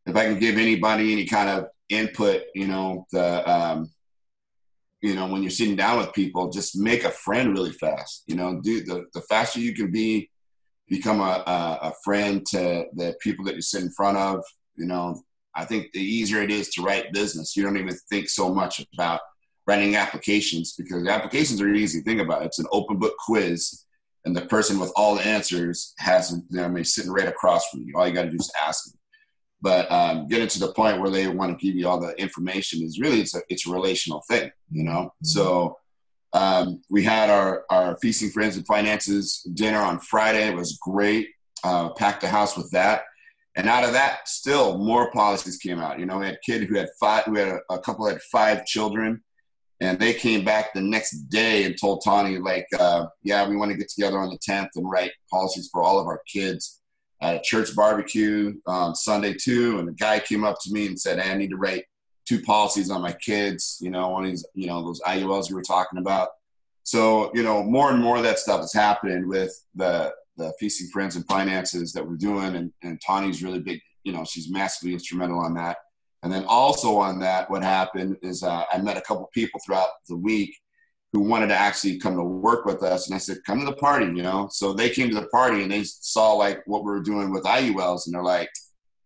if 0.06 0.16
I 0.16 0.24
can 0.24 0.38
give 0.38 0.58
anybody 0.58 1.12
any 1.12 1.26
kind 1.26 1.48
of 1.48 1.66
input, 1.88 2.42
you 2.54 2.66
know, 2.66 3.06
the 3.12 3.50
um, 3.50 3.90
you 5.04 5.14
know, 5.14 5.26
when 5.26 5.42
you're 5.42 5.50
sitting 5.50 5.76
down 5.76 5.98
with 5.98 6.14
people, 6.14 6.50
just 6.50 6.78
make 6.78 7.04
a 7.04 7.10
friend 7.10 7.52
really 7.52 7.72
fast. 7.72 8.22
You 8.26 8.36
know, 8.36 8.60
do 8.62 8.82
the, 8.84 9.04
the 9.12 9.20
faster 9.22 9.60
you 9.60 9.74
can 9.74 9.90
be, 9.90 10.30
become 10.88 11.20
a, 11.20 11.42
a, 11.46 11.78
a 11.88 11.92
friend 12.02 12.44
to 12.46 12.86
the 12.94 13.14
people 13.20 13.44
that 13.44 13.54
you 13.54 13.60
sit 13.60 13.82
in 13.82 13.90
front 13.90 14.16
of. 14.16 14.42
You 14.76 14.86
know, 14.86 15.22
I 15.56 15.64
think 15.64 15.92
the 15.92 16.00
easier 16.00 16.42
it 16.42 16.50
is 16.50 16.68
to 16.70 16.82
write 16.82 17.12
business. 17.12 17.56
You 17.56 17.62
don't 17.62 17.76
even 17.76 17.96
think 18.10 18.28
so 18.28 18.52
much 18.52 18.84
about 18.94 19.20
writing 19.66 19.96
applications 19.96 20.74
because 20.74 21.06
applications 21.06 21.60
are 21.60 21.72
easy. 21.72 22.00
Think 22.00 22.20
about 22.20 22.42
it. 22.42 22.46
It's 22.46 22.58
an 22.58 22.66
open 22.72 22.98
book 22.98 23.14
quiz 23.24 23.84
and 24.24 24.36
the 24.36 24.46
person 24.46 24.78
with 24.78 24.92
all 24.96 25.14
the 25.14 25.26
answers 25.26 25.94
has 25.98 26.38
them 26.50 26.84
sitting 26.84 27.10
right 27.10 27.28
across 27.28 27.68
from 27.68 27.82
you. 27.82 27.94
All 27.96 28.06
you 28.06 28.14
got 28.14 28.22
to 28.22 28.30
do 28.30 28.36
is 28.36 28.50
ask 28.66 28.84
them 28.84 28.98
but 29.64 29.90
um, 29.90 30.28
getting 30.28 30.46
to 30.46 30.60
the 30.60 30.74
point 30.74 31.00
where 31.00 31.08
they 31.08 31.26
want 31.26 31.58
to 31.58 31.66
give 31.66 31.74
you 31.74 31.88
all 31.88 31.98
the 31.98 32.12
information 32.20 32.82
is 32.82 33.00
really 33.00 33.22
it's 33.22 33.34
a 33.34 33.40
it's 33.48 33.66
a 33.66 33.72
relational 33.72 34.22
thing, 34.28 34.50
you 34.70 34.84
know. 34.84 34.90
Mm-hmm. 34.90 35.24
So 35.24 35.78
um, 36.34 36.82
we 36.90 37.02
had 37.02 37.30
our 37.30 37.64
our 37.70 37.96
feasting 38.02 38.28
friends 38.28 38.58
and 38.58 38.66
finances 38.66 39.40
dinner 39.54 39.78
on 39.78 40.00
Friday. 40.00 40.48
It 40.48 40.54
was 40.54 40.78
great. 40.82 41.28
Uh, 41.64 41.88
packed 41.94 42.20
the 42.20 42.28
house 42.28 42.58
with 42.58 42.70
that, 42.72 43.04
and 43.56 43.68
out 43.68 43.84
of 43.84 43.92
that, 43.92 44.28
still 44.28 44.78
more 44.78 45.10
policies 45.12 45.58
came 45.58 45.78
out. 45.78 45.98
You 45.98 46.06
know, 46.06 46.18
we 46.18 46.26
had 46.26 46.34
a 46.34 46.38
kid 46.44 46.64
who 46.64 46.76
had 46.76 46.88
five. 46.98 47.26
We 47.28 47.38
had 47.38 47.48
a, 47.48 47.74
a 47.74 47.78
couple 47.78 48.06
had 48.08 48.20
five 48.22 48.66
children, 48.66 49.22
and 49.80 49.98
they 49.98 50.12
came 50.12 50.44
back 50.44 50.74
the 50.74 50.80
next 50.80 51.28
day 51.28 51.64
and 51.64 51.78
told 51.80 52.02
Tawny 52.04 52.38
like, 52.38 52.66
uh, 52.78 53.06
"Yeah, 53.22 53.48
we 53.48 53.56
want 53.56 53.70
to 53.70 53.76
get 53.76 53.88
together 53.88 54.18
on 54.18 54.30
the 54.30 54.38
10th 54.38 54.70
and 54.74 54.90
write 54.90 55.12
policies 55.30 55.68
for 55.70 55.82
all 55.82 55.98
of 55.98 56.06
our 56.06 56.20
kids." 56.30 56.80
at 57.22 57.36
a 57.36 57.42
church 57.42 57.74
barbecue 57.74 58.52
on 58.66 58.94
Sunday 58.94 59.34
too, 59.34 59.78
and 59.78 59.88
a 59.88 59.92
guy 59.92 60.18
came 60.18 60.44
up 60.44 60.56
to 60.62 60.72
me 60.72 60.86
and 60.86 61.00
said, 61.00 61.18
hey, 61.18 61.30
"I 61.30 61.36
need 61.36 61.50
to 61.50 61.56
write 61.56 61.84
two 62.28 62.42
policies 62.42 62.90
on 62.90 63.00
my 63.00 63.12
kids." 63.12 63.78
You 63.80 63.90
know, 63.90 64.08
one 64.08 64.24
of 64.24 64.30
these, 64.30 64.46
you 64.54 64.66
know, 64.66 64.82
those 64.84 65.00
IULs 65.06 65.48
you 65.48 65.54
were 65.54 65.62
talking 65.62 65.98
about. 65.98 66.28
So, 66.82 67.30
you 67.34 67.42
know, 67.42 67.62
more 67.62 67.90
and 67.90 68.02
more 68.02 68.18
of 68.18 68.24
that 68.24 68.38
stuff 68.38 68.62
is 68.62 68.74
happening 68.74 69.26
with 69.26 69.58
the 69.74 70.12
the 70.36 70.52
feasting 70.58 70.88
friends 70.92 71.16
and 71.16 71.26
finances 71.26 71.92
that 71.92 72.06
we're 72.06 72.16
doing, 72.16 72.56
and, 72.56 72.72
and 72.82 73.00
Tawny's 73.04 73.42
really 73.42 73.60
big. 73.60 73.80
You 74.02 74.12
know, 74.12 74.24
she's 74.24 74.50
massively 74.50 74.92
instrumental 74.92 75.38
on 75.38 75.54
that. 75.54 75.78
And 76.22 76.32
then 76.32 76.44
also 76.46 76.96
on 76.96 77.18
that, 77.20 77.50
what 77.50 77.62
happened 77.62 78.16
is 78.22 78.42
uh, 78.42 78.64
I 78.72 78.78
met 78.78 78.96
a 78.96 79.02
couple 79.02 79.28
people 79.34 79.60
throughout 79.64 79.90
the 80.08 80.16
week 80.16 80.56
who 81.12 81.20
wanted 81.20 81.48
to 81.48 81.54
actually 81.54 81.98
come 81.98 82.16
to 82.16 82.24
work 82.24 82.64
with 82.64 82.82
us. 82.82 83.06
And 83.06 83.14
I 83.14 83.18
said, 83.18 83.38
come 83.46 83.60
to 83.60 83.66
the 83.66 83.76
party, 83.76 84.06
you 84.06 84.22
know? 84.22 84.48
So 84.50 84.72
they 84.72 84.90
came 84.90 85.10
to 85.10 85.14
the 85.20 85.28
party 85.28 85.62
and 85.62 85.70
they 85.70 85.84
saw 85.84 86.32
like 86.32 86.62
what 86.66 86.82
we 86.82 86.90
were 86.90 87.02
doing 87.02 87.30
with 87.30 87.44
IULs 87.44 88.06
and 88.06 88.14
they're 88.14 88.22
like, 88.22 88.50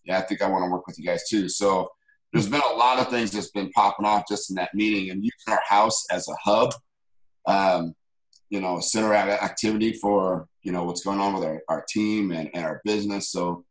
yeah, 0.05 0.19
I 0.19 0.23
think 0.23 0.41
I 0.41 0.49
want 0.49 0.65
to 0.65 0.71
work 0.71 0.87
with 0.87 0.99
you 0.99 1.05
guys 1.05 1.29
too. 1.29 1.49
So 1.49 1.91
there's 2.33 2.49
been 2.49 2.63
a 2.63 2.77
lot 2.77 2.99
of 2.99 3.09
things 3.09 3.33
that's 3.33 3.51
been 3.51 3.71
popping 3.73 4.07
off 4.07 4.25
just 4.29 4.49
in 4.49 4.57
that 4.57 4.75
meeting 4.75 5.11
and 5.11 5.23
using 5.23 5.53
our 5.53 5.63
house 5.69 6.07
as 6.11 6.29
a 6.29 6.35
hub, 6.43 6.73
um, 7.47 7.95
you 8.49 8.61
know, 8.61 8.81
center 8.81 9.13
of 9.15 9.29
activity 9.29 9.93
for, 9.93 10.47
you 10.69 10.73
know, 10.73 10.85
what's 10.85 11.01
going 11.01 11.19
on 11.19 11.33
with 11.33 11.45
our, 11.45 11.63
our 11.71 11.83
team 11.89 12.31
and, 12.31 12.51
and 12.53 12.63
our 12.63 12.83
business. 12.85 13.31
So 13.31 13.65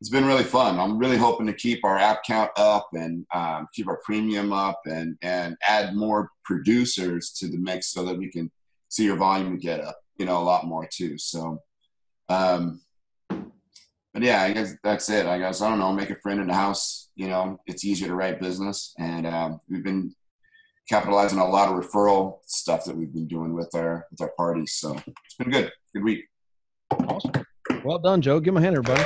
it's 0.00 0.08
been 0.08 0.24
really 0.24 0.44
fun. 0.44 0.80
I'm 0.80 0.96
really 0.96 1.18
hoping 1.18 1.46
to 1.46 1.52
keep 1.52 1.84
our 1.84 1.98
app 1.98 2.24
count 2.24 2.50
up 2.56 2.88
and 2.94 3.26
um, 3.34 3.68
keep 3.74 3.86
our 3.86 4.00
premium 4.02 4.50
up 4.50 4.80
and 4.86 5.18
and 5.20 5.58
add 5.68 5.94
more 5.94 6.30
producers 6.46 7.32
to 7.32 7.48
the 7.48 7.58
mix 7.58 7.92
so 7.92 8.02
that 8.06 8.16
we 8.16 8.30
can 8.30 8.50
see 8.88 9.04
your 9.04 9.16
volume 9.16 9.58
get 9.58 9.82
up, 9.82 9.98
you 10.16 10.24
know, 10.24 10.38
a 10.38 10.42
lot 10.42 10.64
more 10.64 10.88
too. 10.90 11.18
So, 11.18 11.60
um, 12.30 12.80
but 13.28 14.22
yeah, 14.22 14.42
I 14.42 14.54
guess 14.54 14.72
that's 14.82 15.10
it. 15.10 15.26
I 15.26 15.38
guess 15.38 15.60
I 15.60 15.68
don't 15.68 15.78
know. 15.78 15.92
Make 15.92 16.08
a 16.08 16.16
friend 16.16 16.40
in 16.40 16.46
the 16.46 16.54
house. 16.54 17.10
You 17.14 17.28
know, 17.28 17.60
it's 17.66 17.84
easier 17.84 18.08
to 18.08 18.14
write 18.14 18.40
business, 18.40 18.94
and 18.98 19.26
um, 19.26 19.60
we've 19.68 19.84
been 19.84 20.14
capitalizing 20.88 21.40
a 21.40 21.46
lot 21.46 21.68
of 21.68 21.74
referral 21.74 22.38
stuff 22.46 22.86
that 22.86 22.96
we've 22.96 23.12
been 23.12 23.28
doing 23.28 23.52
with 23.52 23.74
our 23.74 24.06
with 24.10 24.22
our 24.22 24.32
parties. 24.38 24.72
So 24.72 24.96
it's 25.26 25.34
been 25.38 25.50
good. 25.50 25.70
Good 25.92 26.04
week. 26.04 26.24
Awesome. 26.90 27.32
Well 27.84 27.98
done, 27.98 28.22
Joe. 28.22 28.40
Give 28.40 28.52
him 28.52 28.58
a 28.58 28.60
hand, 28.60 28.76
everybody. 28.76 29.02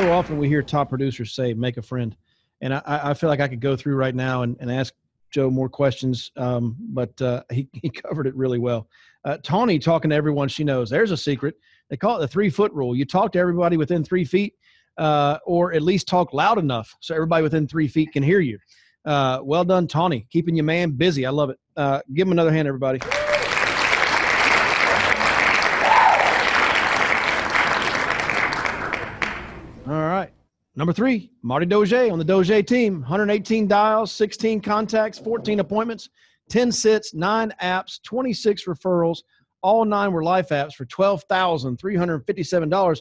so 0.00 0.12
often 0.12 0.38
we 0.38 0.48
hear 0.48 0.62
top 0.62 0.88
producers 0.88 1.34
say, 1.34 1.52
make 1.52 1.76
a 1.76 1.82
friend. 1.82 2.16
And 2.62 2.72
I, 2.72 2.82
I 2.86 3.14
feel 3.14 3.28
like 3.28 3.40
I 3.40 3.48
could 3.48 3.60
go 3.60 3.76
through 3.76 3.96
right 3.96 4.14
now 4.14 4.42
and, 4.42 4.56
and 4.58 4.72
ask 4.72 4.94
Joe 5.30 5.50
more 5.50 5.68
questions, 5.68 6.30
um, 6.36 6.74
but 6.78 7.20
uh, 7.20 7.42
he, 7.52 7.68
he 7.74 7.90
covered 7.90 8.26
it 8.26 8.34
really 8.34 8.58
well. 8.58 8.88
Uh, 9.24 9.36
Tawny 9.42 9.78
talking 9.78 10.10
to 10.10 10.16
everyone 10.16 10.48
she 10.48 10.64
knows. 10.64 10.88
There's 10.88 11.10
a 11.10 11.16
secret. 11.16 11.54
They 11.90 11.98
call 11.98 12.16
it 12.16 12.20
the 12.20 12.28
three 12.28 12.48
foot 12.48 12.72
rule. 12.72 12.96
You 12.96 13.04
talk 13.04 13.32
to 13.32 13.38
everybody 13.38 13.76
within 13.76 14.02
three 14.02 14.24
feet, 14.24 14.54
uh, 14.96 15.38
or 15.44 15.74
at 15.74 15.82
least 15.82 16.08
talk 16.08 16.32
loud 16.32 16.58
enough 16.58 16.94
so 17.00 17.14
everybody 17.14 17.42
within 17.42 17.66
three 17.66 17.88
feet 17.88 18.12
can 18.12 18.22
hear 18.22 18.40
you. 18.40 18.58
Uh, 19.04 19.40
well 19.42 19.64
done, 19.64 19.86
Tawny, 19.86 20.26
keeping 20.30 20.56
your 20.56 20.64
man 20.64 20.92
busy. 20.92 21.26
I 21.26 21.30
love 21.30 21.50
it. 21.50 21.58
Uh, 21.76 22.00
give 22.12 22.26
him 22.26 22.32
another 22.32 22.52
hand, 22.52 22.68
everybody. 22.68 23.00
All 29.86 30.06
right. 30.06 30.30
Number 30.76 30.92
three, 30.92 31.32
Marty 31.42 31.66
Doge 31.66 31.92
on 31.92 32.18
the 32.18 32.24
Doge 32.24 32.64
team. 32.66 33.00
118 33.00 33.66
dials, 33.66 34.12
16 34.12 34.60
contacts, 34.60 35.18
14 35.18 35.58
appointments, 35.60 36.10
10 36.48 36.70
sits, 36.70 37.14
9 37.14 37.52
apps, 37.62 38.00
26 38.02 38.64
referrals. 38.64 39.22
All 39.62 39.84
nine 39.84 40.12
were 40.12 40.22
life 40.22 40.50
apps 40.50 40.74
for 40.74 40.86
$12,357. 40.86 42.98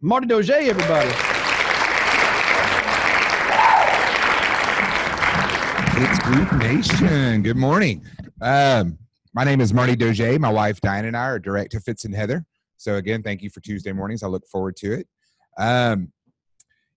Marty 0.00 0.26
Doge, 0.26 0.50
everybody. 0.50 1.35
Fitz 5.96 6.18
Group 6.18 6.52
Nation. 6.58 7.40
Good 7.40 7.56
morning. 7.56 8.04
Um, 8.42 8.98
my 9.32 9.44
name 9.44 9.62
is 9.62 9.72
Marty 9.72 9.96
Doge. 9.96 10.38
My 10.38 10.50
wife 10.50 10.78
Diane 10.82 11.06
and 11.06 11.16
I 11.16 11.24
are 11.24 11.38
direct 11.38 11.72
to 11.72 11.80
Fitz 11.80 12.04
and 12.04 12.14
Heather. 12.14 12.44
So 12.76 12.96
again, 12.96 13.22
thank 13.22 13.40
you 13.40 13.48
for 13.48 13.60
Tuesday 13.60 13.92
mornings. 13.92 14.22
I 14.22 14.26
look 14.26 14.46
forward 14.46 14.76
to 14.76 14.92
it. 14.92 15.08
Um, 15.56 16.12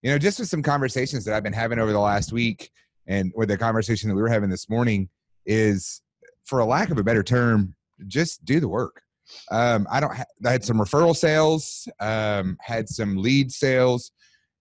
you 0.01 0.12
know, 0.12 0.18
just 0.18 0.38
with 0.38 0.50
some 0.50 0.62
conversations 0.62 1.24
that 1.24 1.34
I've 1.34 1.44
been 1.44 1.53
having 1.53 1.79
over 1.79 1.94
the 1.94 2.00
last 2.00 2.34
week, 2.34 2.72
and 3.08 3.32
with 3.38 3.48
the 3.48 3.58
conversation 3.58 4.10
that 4.10 4.18
we 4.18 4.22
were 4.22 4.27
having 4.27 4.50
this 4.50 4.70
morning, 4.70 5.08
is 5.46 6.01
for 6.44 6.60
a 6.60 6.65
lack 6.65 6.89
of 6.89 6.98
a 6.98 7.03
better 7.03 7.24
term, 7.24 7.75
just 8.08 8.44
do 8.44 8.60
the 8.60 8.68
work. 8.68 9.01
Um, 9.50 9.88
I 9.89 10.01
don't. 10.01 10.13
Ha- 10.13 10.25
I 10.46 10.51
had 10.51 10.65
some 10.65 10.77
referral 10.77 11.15
sales, 11.15 11.88
um, 12.01 12.58
had 12.60 12.89
some 12.89 13.15
lead 13.15 13.53
sales, 13.53 14.12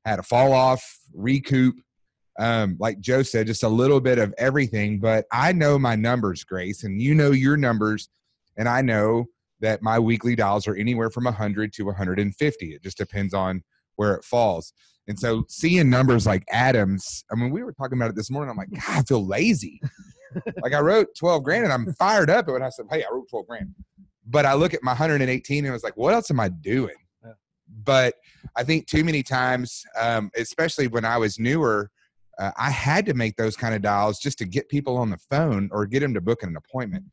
had 0.04 0.20
a 0.20 0.22
fall 0.22 0.52
off, 0.52 0.88
recoup 1.12 1.74
um, 2.38 2.76
like 2.78 3.00
Joe 3.00 3.22
said, 3.22 3.46
just 3.46 3.62
a 3.62 3.68
little 3.68 4.00
bit 4.00 4.18
of 4.18 4.34
everything. 4.38 5.00
But 5.00 5.26
I 5.32 5.52
know 5.52 5.78
my 5.78 5.96
numbers, 5.96 6.44
Grace, 6.44 6.84
and 6.84 7.00
you 7.02 7.14
know 7.14 7.32
your 7.32 7.56
numbers, 7.56 8.08
and 8.56 8.68
I 8.68 8.80
know 8.80 9.26
that 9.60 9.82
my 9.82 9.98
weekly 9.98 10.36
dials 10.36 10.68
are 10.68 10.76
anywhere 10.76 11.10
from 11.10 11.24
100 11.24 11.72
to 11.74 11.82
150. 11.84 12.66
It 12.66 12.82
just 12.82 12.96
depends 12.96 13.34
on 13.34 13.62
where 13.96 14.14
it 14.14 14.24
falls. 14.24 14.72
And 15.08 15.18
so 15.18 15.44
seeing 15.48 15.90
numbers 15.90 16.26
like 16.26 16.44
Adams, 16.50 17.24
I 17.32 17.34
mean, 17.34 17.50
we 17.50 17.64
were 17.64 17.72
talking 17.72 17.98
about 17.98 18.10
it 18.10 18.16
this 18.16 18.30
morning. 18.30 18.50
I'm 18.50 18.56
like, 18.56 18.70
God, 18.70 18.98
I 18.98 19.02
feel 19.02 19.26
lazy. 19.26 19.80
like 20.62 20.74
I 20.74 20.80
wrote 20.80 21.08
12 21.18 21.42
grand 21.42 21.64
and 21.64 21.72
I'm 21.72 21.92
fired 21.94 22.30
up. 22.30 22.46
And 22.46 22.52
when 22.52 22.62
I 22.62 22.68
said, 22.68 22.86
Hey, 22.90 23.02
I 23.02 23.12
wrote 23.12 23.28
12 23.30 23.46
grand. 23.46 23.74
But 24.26 24.44
I 24.44 24.54
look 24.54 24.74
at 24.74 24.82
my 24.82 24.92
118 24.92 25.64
and 25.64 25.70
I 25.70 25.72
was 25.72 25.82
like, 25.82 25.96
what 25.96 26.12
else 26.12 26.30
am 26.30 26.38
I 26.38 26.48
doing? 26.48 26.94
Yeah. 27.24 27.32
But 27.84 28.14
I 28.54 28.62
think 28.62 28.86
too 28.86 29.02
many 29.02 29.22
times, 29.22 29.82
um, 29.98 30.30
especially 30.36 30.86
when 30.86 31.06
I 31.06 31.16
was 31.16 31.38
newer, 31.38 31.90
uh, 32.38 32.52
I 32.56 32.70
had 32.70 33.04
to 33.06 33.14
make 33.14 33.36
those 33.36 33.56
kind 33.56 33.74
of 33.74 33.82
dials 33.82 34.18
just 34.18 34.38
to 34.38 34.44
get 34.44 34.68
people 34.68 34.96
on 34.96 35.10
the 35.10 35.18
phone 35.30 35.68
or 35.72 35.86
get 35.86 36.00
them 36.00 36.14
to 36.14 36.20
book 36.20 36.42
an 36.42 36.56
appointment. 36.56 37.04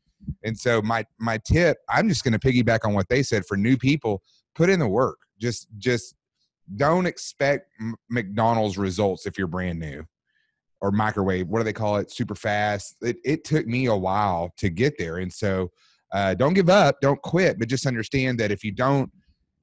And 0.44 0.58
so 0.58 0.80
my 0.82 1.04
my 1.18 1.38
tip, 1.38 1.78
I'm 1.88 2.08
just 2.08 2.24
going 2.24 2.38
to 2.38 2.38
piggyback 2.38 2.84
on 2.84 2.94
what 2.94 3.08
they 3.08 3.22
said 3.22 3.44
for 3.46 3.56
new 3.56 3.76
people. 3.76 4.22
Put 4.54 4.70
in 4.70 4.78
the 4.80 4.88
work. 4.88 5.18
Just 5.38 5.68
just 5.78 6.14
don't 6.76 7.06
expect 7.06 7.68
McDonald's 8.10 8.78
results 8.78 9.26
if 9.26 9.38
you're 9.38 9.46
brand 9.46 9.78
new 9.78 10.04
or 10.80 10.90
microwave. 10.90 11.48
What 11.48 11.58
do 11.58 11.64
they 11.64 11.72
call 11.72 11.96
it? 11.96 12.10
Super 12.10 12.34
fast. 12.34 12.96
It 13.02 13.16
it 13.24 13.44
took 13.44 13.66
me 13.66 13.86
a 13.86 13.96
while 13.96 14.52
to 14.58 14.68
get 14.68 14.98
there, 14.98 15.18
and 15.18 15.32
so 15.32 15.70
uh, 16.12 16.34
don't 16.34 16.54
give 16.54 16.70
up. 16.70 17.00
Don't 17.00 17.20
quit. 17.22 17.58
But 17.58 17.68
just 17.68 17.86
understand 17.86 18.38
that 18.40 18.50
if 18.50 18.64
you 18.64 18.72
don't 18.72 19.10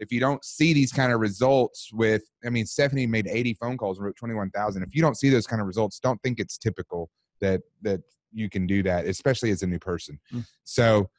if 0.03 0.11
you 0.11 0.19
don't 0.19 0.43
see 0.43 0.73
these 0.73 0.91
kind 0.91 1.11
of 1.11 1.19
results 1.19 1.89
with 1.93 2.23
i 2.45 2.49
mean 2.49 2.65
stephanie 2.65 3.07
made 3.07 3.27
80 3.27 3.55
phone 3.55 3.77
calls 3.77 3.97
and 3.97 4.05
wrote 4.05 4.15
21000 4.17 4.83
if 4.83 4.93
you 4.93 5.01
don't 5.01 5.17
see 5.17 5.29
those 5.29 5.47
kind 5.47 5.61
of 5.61 5.67
results 5.67 5.99
don't 5.99 6.21
think 6.21 6.39
it's 6.39 6.57
typical 6.57 7.09
that 7.41 7.61
that 7.81 8.01
you 8.31 8.49
can 8.49 8.67
do 8.67 8.83
that 8.83 9.05
especially 9.05 9.51
as 9.51 9.63
a 9.63 9.67
new 9.67 9.79
person. 9.79 10.19
Mm. 10.31 10.45
so 10.63 11.09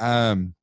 um 0.00 0.54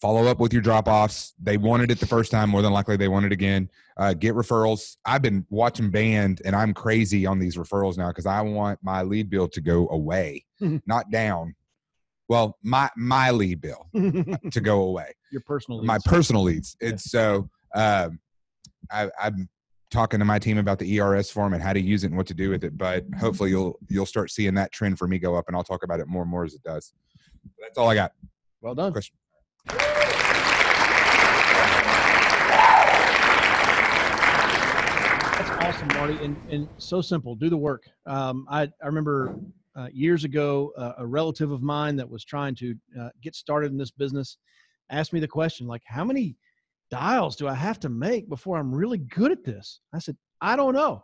follow 0.00 0.26
up 0.26 0.38
with 0.38 0.52
your 0.52 0.62
drop 0.62 0.88
offs 0.88 1.32
they 1.40 1.56
wanted 1.56 1.90
it 1.90 1.98
the 1.98 2.06
first 2.06 2.30
time 2.30 2.50
more 2.50 2.62
than 2.62 2.72
likely 2.72 2.96
they 2.96 3.08
want 3.08 3.24
it 3.24 3.32
again. 3.32 3.68
Uh, 3.96 4.12
get 4.12 4.34
referrals. 4.34 4.98
I've 5.06 5.22
been 5.22 5.46
watching 5.48 5.90
band 5.90 6.42
and 6.44 6.54
i'm 6.54 6.74
crazy 6.74 7.24
on 7.24 7.38
these 7.38 7.56
referrals 7.56 7.96
now 7.96 8.08
because 8.08 8.26
i 8.26 8.40
want 8.42 8.78
my 8.82 9.02
lead 9.02 9.30
bill 9.30 9.48
to 9.48 9.60
go 9.60 9.88
away 9.88 10.44
not 10.86 11.10
down 11.10 11.54
well 12.28 12.56
my 12.62 12.90
my 12.96 13.30
lead 13.30 13.60
bill 13.60 13.86
to 13.94 14.60
go 14.60 14.82
away. 14.82 15.12
Your 15.32 15.42
personal 15.42 15.78
leads. 15.80 15.86
my 15.86 15.98
personal 16.04 16.42
leads. 16.42 16.76
Yeah. 16.80 16.88
and 16.90 17.00
so 17.00 17.48
um, 17.74 18.18
I, 18.90 19.10
i'm 19.20 19.48
talking 19.90 20.18
to 20.18 20.24
my 20.24 20.38
team 20.38 20.58
about 20.58 20.78
the 20.78 21.00
ers 21.00 21.30
form 21.30 21.54
and 21.54 21.62
how 21.62 21.72
to 21.72 21.80
use 21.80 22.04
it 22.04 22.08
and 22.08 22.16
what 22.16 22.26
to 22.26 22.34
do 22.34 22.50
with 22.50 22.64
it 22.64 22.76
but 22.76 23.04
hopefully 23.18 23.50
you'll 23.50 23.78
you'll 23.88 24.06
start 24.06 24.30
seeing 24.30 24.54
that 24.54 24.72
trend 24.72 24.98
for 24.98 25.06
me 25.06 25.18
go 25.18 25.34
up 25.36 25.44
and 25.48 25.56
i'll 25.56 25.64
talk 25.64 25.82
about 25.84 26.00
it 26.00 26.06
more 26.08 26.22
and 26.22 26.30
more 26.30 26.44
as 26.44 26.54
it 26.54 26.62
does. 26.62 26.92
That's 27.60 27.78
all 27.78 27.88
i 27.88 27.94
got. 27.94 28.12
Well 28.60 28.74
done. 28.74 28.92
Question. 28.92 29.14
That's 35.36 35.50
awesome 35.64 35.88
marty 35.88 36.18
and, 36.24 36.36
and 36.50 36.68
so 36.78 37.00
simple. 37.00 37.34
Do 37.34 37.48
the 37.50 37.56
work. 37.56 37.84
Um, 38.06 38.46
I, 38.50 38.62
I 38.82 38.86
remember 38.86 39.36
uh, 39.76 39.88
years 39.92 40.24
ago, 40.24 40.72
uh, 40.78 40.92
a 40.98 41.06
relative 41.06 41.50
of 41.50 41.62
mine 41.62 41.96
that 41.96 42.08
was 42.08 42.24
trying 42.24 42.54
to 42.56 42.74
uh, 43.00 43.08
get 43.22 43.34
started 43.34 43.70
in 43.70 43.78
this 43.78 43.90
business 43.90 44.38
asked 44.90 45.12
me 45.12 45.20
the 45.20 45.28
question, 45.28 45.66
like, 45.66 45.82
how 45.84 46.04
many 46.04 46.36
dials 46.90 47.36
do 47.36 47.48
I 47.48 47.54
have 47.54 47.80
to 47.80 47.88
make 47.88 48.28
before 48.28 48.58
I'm 48.58 48.74
really 48.74 48.98
good 48.98 49.32
at 49.32 49.44
this? 49.44 49.80
I 49.92 49.98
said, 49.98 50.16
I 50.40 50.56
don't 50.56 50.74
know. 50.74 51.02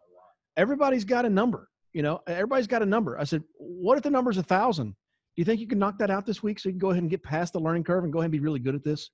Everybody's 0.57 1.05
got 1.05 1.25
a 1.25 1.31
number, 1.31 1.69
you 1.93 2.03
know, 2.03 2.21
everybody's 2.27 2.67
got 2.67 2.83
a 2.83 2.87
number. 2.87 3.19
I 3.19 3.25
said, 3.25 3.43
what 3.57 3.97
if 3.97 4.03
the 4.03 4.11
number's 4.11 4.39
a 4.39 4.43
thousand? 4.43 4.91
Do 4.91 5.41
you 5.41 5.45
think 5.45 5.61
you 5.61 5.67
can 5.67 5.79
knock 5.79 5.99
that 5.99 6.11
out 6.11 6.27
this 6.27 6.43
week 6.43 6.59
so 6.59 6.69
you 6.69 6.75
can 6.75 6.79
go 6.79 6.91
ahead 6.91 7.03
and 7.03 7.11
get 7.11 7.23
past 7.23 7.55
the 7.55 7.61
learning 7.61 7.85
curve 7.85 8.05
and 8.05 8.13
go 8.13 8.19
ahead 8.19 8.27
and 8.27 8.33
be 8.33 8.41
really 8.41 8.61
good 8.61 8.75
at 8.75 8.85
this? 8.85 9.11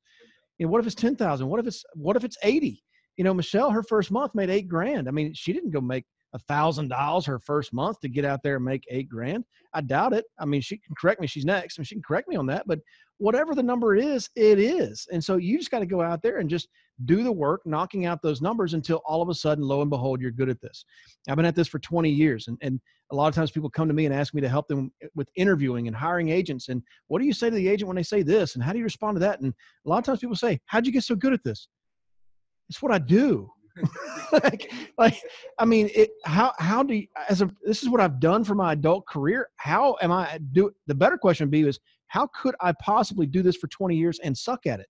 Know, 0.59 0.69
what 0.69 0.81
if 0.81 0.87
it's 0.87 0.97
10,000? 0.97 1.47
What 1.47 1.61
if 1.61 1.67
it's, 1.67 1.85
what 1.95 2.17
if 2.17 2.25
it's 2.25 2.37
80? 2.43 2.83
You 3.17 3.25
know, 3.25 3.35
Michelle, 3.35 3.71
her 3.71 3.85
first 3.85 4.11
month 4.11 4.35
made 4.35 4.51
eight 4.51 4.69
grand. 4.69 5.09
I 5.09 5.13
mean, 5.13 5.33
she 5.35 5.53
didn't 5.53 5.71
go 5.71 5.81
make 5.81 6.05
a 6.35 6.39
thousand 6.39 6.89
dollars 6.89 7.25
her 7.27 7.39
first 7.39 7.73
month 7.73 8.01
to 8.01 8.09
get 8.09 8.25
out 8.25 8.43
there 8.43 8.57
and 8.57 8.65
make 8.65 8.85
eight 8.91 9.09
grand. 9.09 9.45
I 9.75 9.81
doubt 9.81 10.13
it. 10.13 10.25
I 10.39 10.45
mean, 10.45 10.61
she 10.61 10.79
can 10.79 10.95
correct 10.95 11.21
me. 11.21 11.27
She's 11.27 11.45
next, 11.45 11.79
and 11.79 11.87
she 11.87 11.95
can 11.95 12.03
correct 12.03 12.29
me 12.29 12.37
on 12.37 12.47
that. 12.47 12.67
But 12.67 12.81
whatever 13.19 13.55
the 13.55 13.63
number 13.63 13.97
is, 13.97 14.29
it 14.37 14.59
is. 14.59 15.07
And 15.13 15.23
so 15.23 15.37
you 15.37 15.59
just 15.59 15.71
got 15.71 15.81
to 15.81 15.87
go 15.87 16.03
out 16.03 16.23
there 16.23 16.39
and 16.39 16.49
just 16.49 16.69
do 17.05 17.23
the 17.23 17.33
work, 17.33 17.63
knocking 17.65 18.07
out 18.07 18.23
those 18.23 18.43
numbers 18.43 18.75
until 18.75 19.01
all 19.07 19.23
of 19.23 19.29
a 19.29 19.35
sudden, 19.35 19.65
lo 19.65 19.81
and 19.81 19.91
behold, 19.91 20.21
you're 20.21 20.31
good 20.31 20.49
at 20.49 20.61
this. 20.61 20.85
I've 21.29 21.37
been 21.37 21.47
at 21.47 21.55
this 21.55 21.69
for 21.69 21.79
20 21.79 22.11
years, 22.11 22.49
and 22.49 22.59
and 22.61 22.81
a 23.11 23.15
lot 23.15 23.29
of 23.29 23.35
times 23.35 23.51
people 23.51 23.71
come 23.71 23.89
to 23.89 23.95
me 23.95 24.05
and 24.05 24.15
ask 24.15 24.35
me 24.35 24.43
to 24.43 24.49
help 24.49 24.69
them 24.69 24.93
with 25.15 25.29
interviewing 25.35 25.87
and 25.87 25.97
hiring 25.97 26.29
agents. 26.29 26.69
And 26.69 26.83
what 27.07 27.21
do 27.21 27.25
you 27.25 27.33
say 27.33 27.49
to 27.49 27.57
the 27.57 27.69
agent 27.69 27.89
when 27.89 27.97
they 27.97 28.03
say 28.03 28.23
this? 28.23 28.55
And 28.55 28.63
how 28.63 28.73
do 28.73 28.79
you 28.79 28.85
respond 28.85 29.17
to 29.17 29.21
that? 29.21 29.41
And 29.41 29.55
a 29.87 29.89
lot 29.89 29.99
of 29.99 30.05
times 30.05 30.21
people 30.21 30.37
say, 30.37 30.61
"How'd 30.67 30.87
you 30.87 30.93
get 30.93 31.05
so 31.05 31.15
good 31.15 31.33
at 31.33 31.43
this?" 31.43 31.69
It's 32.69 32.83
what 32.83 32.93
I 32.93 32.99
do. 32.99 33.51
like, 34.33 34.73
like, 34.99 35.21
I 35.59 35.65
mean, 35.65 35.91
it, 35.95 36.11
how, 36.25 36.53
how 36.59 36.83
do 36.83 36.95
you, 36.95 37.07
as 37.29 37.43
a, 37.43 37.51
this 37.65 37.83
is 37.83 37.89
what 37.89 38.01
I've 38.01 38.21
done 38.21 38.45
for 38.45 38.55
my 38.55 38.73
adult 38.73 39.07
career. 39.07 39.49
How 39.57 39.97
am 40.03 40.13
I 40.13 40.39
do 40.53 40.71
the 40.87 40.95
better 40.95 41.19
question 41.19 41.47
would 41.47 41.51
be 41.51 41.67
is 41.67 41.79
how 42.09 42.29
could 42.41 42.55
I 42.61 42.73
possibly 42.83 43.27
do 43.27 43.43
this 43.43 43.57
for 43.57 43.69
20 43.69 43.97
years 43.97 44.19
and 44.23 44.37
suck 44.37 44.67
at 44.67 44.81
it? 44.81 44.87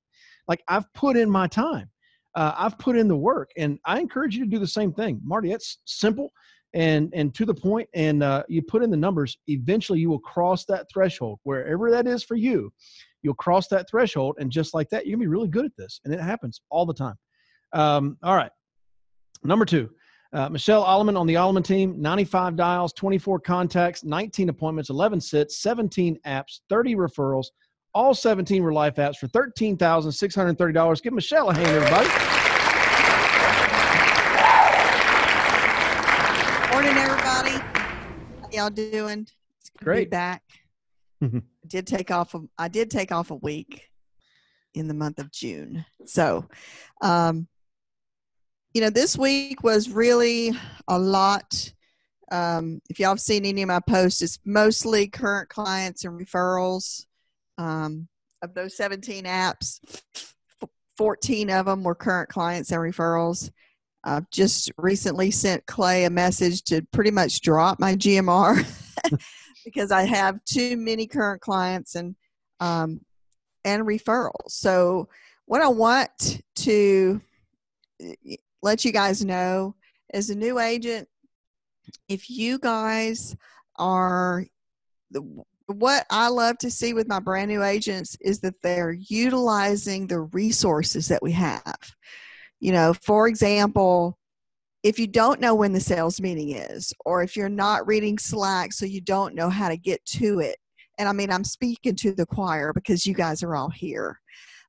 Like 0.46 0.62
I've 0.68 0.92
put 0.94 1.16
in 1.16 1.30
my 1.30 1.46
time. 1.46 1.90
Uh, 2.34 2.52
I've 2.56 2.78
put 2.78 2.96
in 2.96 3.08
the 3.08 3.16
work 3.16 3.50
and 3.56 3.78
I 3.84 3.98
encourage 4.00 4.36
you 4.36 4.44
to 4.44 4.50
do 4.50 4.58
the 4.58 4.66
same 4.66 4.92
thing. 4.92 5.20
Marty, 5.24 5.50
that's 5.50 5.78
simple 5.86 6.30
and, 6.74 7.12
and 7.14 7.34
to 7.34 7.44
the 7.44 7.54
point 7.54 7.88
and 7.94 8.22
uh, 8.22 8.44
you 8.48 8.62
put 8.62 8.82
in 8.82 8.90
the 8.90 8.96
numbers, 8.96 9.38
eventually 9.46 10.00
you 10.00 10.10
will 10.10 10.20
cross 10.20 10.64
that 10.66 10.86
threshold 10.92 11.38
wherever 11.44 11.90
that 11.90 12.06
is 12.06 12.22
for 12.22 12.36
you. 12.36 12.70
You'll 13.22 13.34
cross 13.34 13.68
that 13.68 13.88
threshold 13.90 14.36
and 14.38 14.50
just 14.50 14.74
like 14.74 14.88
that, 14.90 15.06
you're 15.06 15.16
gonna 15.16 15.24
be 15.24 15.28
really 15.28 15.48
good 15.48 15.64
at 15.64 15.76
this. 15.76 16.00
And 16.04 16.14
it 16.14 16.20
happens 16.20 16.60
all 16.70 16.86
the 16.86 16.94
time. 16.94 17.16
Um, 17.72 18.16
all 18.22 18.36
right. 18.36 18.50
Number 19.44 19.64
two, 19.64 19.90
uh, 20.32 20.48
Michelle 20.48 20.84
Alleman 20.84 21.18
on 21.18 21.26
the 21.26 21.34
Alleman 21.34 21.64
team, 21.64 22.00
95 22.00 22.56
dials, 22.56 22.92
24 22.92 23.40
contacts, 23.40 24.04
19 24.04 24.48
appointments, 24.48 24.90
11 24.90 25.20
sits, 25.20 25.58
17 25.62 26.18
apps, 26.26 26.60
30 26.68 26.96
referrals. 26.96 27.46
All 27.94 28.14
17 28.14 28.62
were 28.62 28.72
life 28.72 28.96
apps 28.96 29.16
for 29.16 29.28
$13,630. 29.28 31.02
Give 31.02 31.12
Michelle 31.12 31.50
a 31.50 31.54
hand, 31.54 31.68
everybody. 31.68 32.08
Morning, 36.72 36.96
everybody. 36.96 37.58
How 38.40 38.48
y'all 38.52 38.70
doing? 38.70 39.26
It's 39.60 39.70
good 39.70 39.84
Great. 39.84 39.98
to 40.00 40.06
be 40.06 40.10
back. 40.10 40.42
I 41.22 41.40
did 41.66 41.86
take 41.86 42.10
off. 42.10 42.34
A, 42.34 42.40
I 42.58 42.68
did 42.68 42.90
take 42.90 43.10
off 43.10 43.30
a 43.30 43.36
week 43.36 43.82
in 44.74 44.86
the 44.88 44.94
month 44.94 45.18
of 45.18 45.32
June. 45.32 45.84
So, 46.06 46.46
um, 47.00 47.48
you 48.78 48.84
know, 48.84 48.90
this 48.90 49.18
week 49.18 49.64
was 49.64 49.90
really 49.90 50.52
a 50.86 50.96
lot. 50.96 51.72
Um, 52.30 52.80
if 52.88 53.00
y'all 53.00 53.08
have 53.08 53.20
seen 53.20 53.44
any 53.44 53.62
of 53.62 53.66
my 53.66 53.80
posts, 53.80 54.22
it's 54.22 54.38
mostly 54.44 55.08
current 55.08 55.48
clients 55.48 56.04
and 56.04 56.16
referrals. 56.16 57.04
Um, 57.58 58.06
of 58.40 58.54
those 58.54 58.76
17 58.76 59.24
apps, 59.24 59.80
14 60.96 61.50
of 61.50 61.66
them 61.66 61.82
were 61.82 61.96
current 61.96 62.28
clients 62.28 62.70
and 62.70 62.80
referrals. 62.80 63.50
I've 64.04 64.30
just 64.30 64.70
recently 64.78 65.32
sent 65.32 65.66
Clay 65.66 66.04
a 66.04 66.10
message 66.10 66.62
to 66.66 66.82
pretty 66.92 67.10
much 67.10 67.40
drop 67.40 67.80
my 67.80 67.96
GMR 67.96 68.64
because 69.64 69.90
I 69.90 70.02
have 70.02 70.38
too 70.44 70.76
many 70.76 71.08
current 71.08 71.40
clients 71.40 71.96
and 71.96 72.14
um, 72.60 73.00
and 73.64 73.82
referrals. 73.82 74.50
So 74.50 75.08
what 75.46 75.62
I 75.62 75.66
want 75.66 76.42
to 76.58 77.20
let 78.62 78.84
you 78.84 78.92
guys 78.92 79.24
know 79.24 79.74
as 80.12 80.30
a 80.30 80.34
new 80.34 80.58
agent, 80.58 81.08
if 82.08 82.30
you 82.30 82.58
guys 82.58 83.36
are 83.76 84.44
the 85.10 85.22
what 85.66 86.06
I 86.10 86.28
love 86.28 86.56
to 86.58 86.70
see 86.70 86.94
with 86.94 87.08
my 87.08 87.20
brand 87.20 87.50
new 87.50 87.62
agents 87.62 88.16
is 88.22 88.40
that 88.40 88.54
they're 88.62 88.92
utilizing 88.92 90.06
the 90.06 90.20
resources 90.20 91.08
that 91.08 91.22
we 91.22 91.32
have. 91.32 91.94
You 92.58 92.72
know, 92.72 92.94
for 92.94 93.28
example, 93.28 94.18
if 94.82 94.98
you 94.98 95.06
don't 95.06 95.40
know 95.40 95.54
when 95.54 95.72
the 95.72 95.80
sales 95.80 96.22
meeting 96.22 96.52
is, 96.52 96.92
or 97.04 97.22
if 97.22 97.36
you're 97.36 97.50
not 97.50 97.86
reading 97.86 98.18
Slack 98.18 98.72
so 98.72 98.86
you 98.86 99.02
don't 99.02 99.34
know 99.34 99.50
how 99.50 99.68
to 99.68 99.76
get 99.76 100.02
to 100.06 100.40
it, 100.40 100.56
and 100.96 101.06
I 101.06 101.12
mean, 101.12 101.30
I'm 101.30 101.44
speaking 101.44 101.96
to 101.96 102.12
the 102.12 102.26
choir 102.26 102.72
because 102.72 103.06
you 103.06 103.12
guys 103.12 103.42
are 103.42 103.54
all 103.54 103.70
here, 103.70 104.18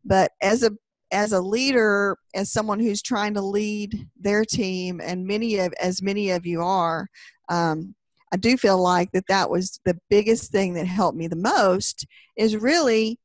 but 0.03 0.31
as 0.41 0.63
a 0.63 0.71
as 1.11 1.31
a 1.31 1.41
leader, 1.41 2.17
as 2.35 2.51
someone 2.51 2.79
who's 2.79 3.01
trying 3.01 3.33
to 3.33 3.41
lead 3.41 4.07
their 4.19 4.45
team, 4.45 5.01
and 5.03 5.25
many 5.25 5.57
of 5.57 5.73
as 5.81 6.01
many 6.01 6.29
of 6.31 6.45
you 6.45 6.61
are, 6.61 7.07
um, 7.49 7.95
I 8.31 8.37
do 8.37 8.57
feel 8.57 8.81
like 8.81 9.11
that 9.11 9.27
that 9.27 9.49
was 9.49 9.79
the 9.85 9.97
biggest 10.09 10.51
thing 10.51 10.75
that 10.75 10.85
helped 10.85 11.17
me 11.17 11.27
the 11.27 11.35
most 11.35 12.05
is 12.37 12.55
really 12.55 13.19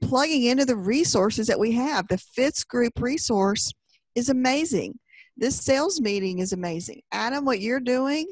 plugging 0.00 0.44
into 0.44 0.64
the 0.64 0.76
resources 0.76 1.46
that 1.48 1.58
we 1.58 1.72
have. 1.72 2.08
The 2.08 2.18
Fitz 2.18 2.64
Group 2.64 2.94
resource 2.98 3.72
is 4.14 4.28
amazing. 4.28 4.98
This 5.36 5.56
sales 5.56 6.00
meeting 6.00 6.38
is 6.38 6.52
amazing. 6.52 7.02
Adam, 7.12 7.44
what 7.44 7.60
you're 7.60 7.80
doing, 7.80 8.26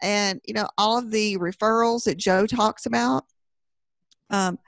and 0.00 0.40
you 0.44 0.54
know 0.54 0.68
all 0.78 0.98
of 0.98 1.10
the 1.10 1.36
referrals 1.38 2.04
that 2.04 2.18
Joe 2.18 2.46
talks 2.46 2.86
about. 2.86 3.24
Um, 4.30 4.58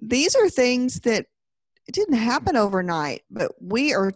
these 0.00 0.34
are 0.34 0.48
things 0.48 1.00
that 1.00 1.26
it 1.86 1.94
didn't 1.94 2.14
happen 2.14 2.56
overnight, 2.56 3.22
but 3.30 3.52
we 3.60 3.94
are 3.94 4.12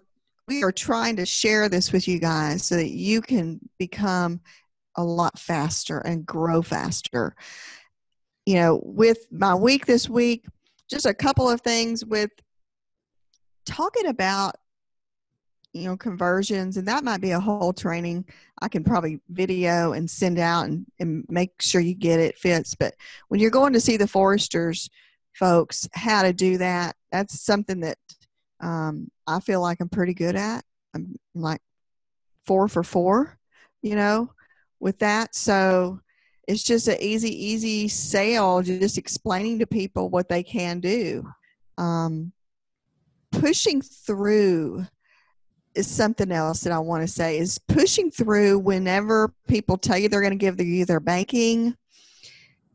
we 0.48 0.64
are 0.64 0.72
trying 0.72 1.16
to 1.16 1.24
share 1.24 1.68
this 1.68 1.92
with 1.92 2.08
you 2.08 2.18
guys 2.18 2.64
so 2.64 2.74
that 2.74 2.90
you 2.90 3.20
can 3.20 3.60
become 3.78 4.40
a 4.96 5.04
lot 5.04 5.38
faster 5.38 5.98
and 5.98 6.26
grow 6.26 6.60
faster. 6.60 7.36
You 8.46 8.54
know, 8.56 8.80
with 8.84 9.26
my 9.30 9.54
week 9.54 9.86
this 9.86 10.08
week, 10.08 10.46
just 10.88 11.06
a 11.06 11.14
couple 11.14 11.48
of 11.48 11.60
things 11.60 12.04
with 12.04 12.32
talking 13.64 14.06
about 14.06 14.56
you 15.72 15.84
know 15.84 15.96
conversions 15.96 16.76
and 16.76 16.88
that 16.88 17.04
might 17.04 17.20
be 17.20 17.30
a 17.30 17.38
whole 17.38 17.72
training 17.72 18.24
i 18.60 18.66
can 18.66 18.82
probably 18.82 19.20
video 19.28 19.92
and 19.92 20.10
send 20.10 20.36
out 20.36 20.66
and, 20.66 20.84
and 20.98 21.24
make 21.28 21.62
sure 21.62 21.80
you 21.80 21.94
get 21.94 22.18
it 22.18 22.36
Fitz 22.36 22.74
but 22.74 22.94
when 23.28 23.38
you're 23.38 23.50
going 23.50 23.72
to 23.72 23.80
see 23.80 23.96
the 23.96 24.08
foresters 24.08 24.90
folks 25.32 25.88
how 25.94 26.22
to 26.22 26.32
do 26.32 26.58
that 26.58 26.94
that's 27.12 27.40
something 27.40 27.80
that 27.80 27.98
um, 28.60 29.10
i 29.26 29.40
feel 29.40 29.60
like 29.60 29.80
i'm 29.80 29.88
pretty 29.88 30.14
good 30.14 30.36
at 30.36 30.64
i'm 30.94 31.16
like 31.34 31.60
four 32.46 32.68
for 32.68 32.82
four 32.82 33.38
you 33.82 33.94
know 33.94 34.30
with 34.80 34.98
that. 34.98 35.34
So 35.34 36.00
it's 36.48 36.64
just 36.64 36.88
an 36.88 36.96
easy, 37.00 37.30
easy 37.30 37.86
sale, 37.86 38.62
just 38.62 38.98
explaining 38.98 39.60
to 39.60 39.66
people 39.66 40.08
what 40.08 40.28
they 40.28 40.42
can 40.42 40.80
do. 40.80 41.24
Um, 41.78 42.32
pushing 43.30 43.80
through 43.80 44.86
is 45.76 45.86
something 45.86 46.32
else 46.32 46.62
that 46.62 46.72
I 46.72 46.80
want 46.80 47.02
to 47.02 47.08
say 47.08 47.38
is 47.38 47.58
pushing 47.68 48.10
through 48.10 48.58
whenever 48.58 49.32
people 49.46 49.76
tell 49.76 49.96
you 49.96 50.08
they're 50.08 50.20
going 50.20 50.32
to 50.32 50.36
give 50.36 50.60
you 50.60 50.84
their 50.84 50.98
banking. 50.98 51.76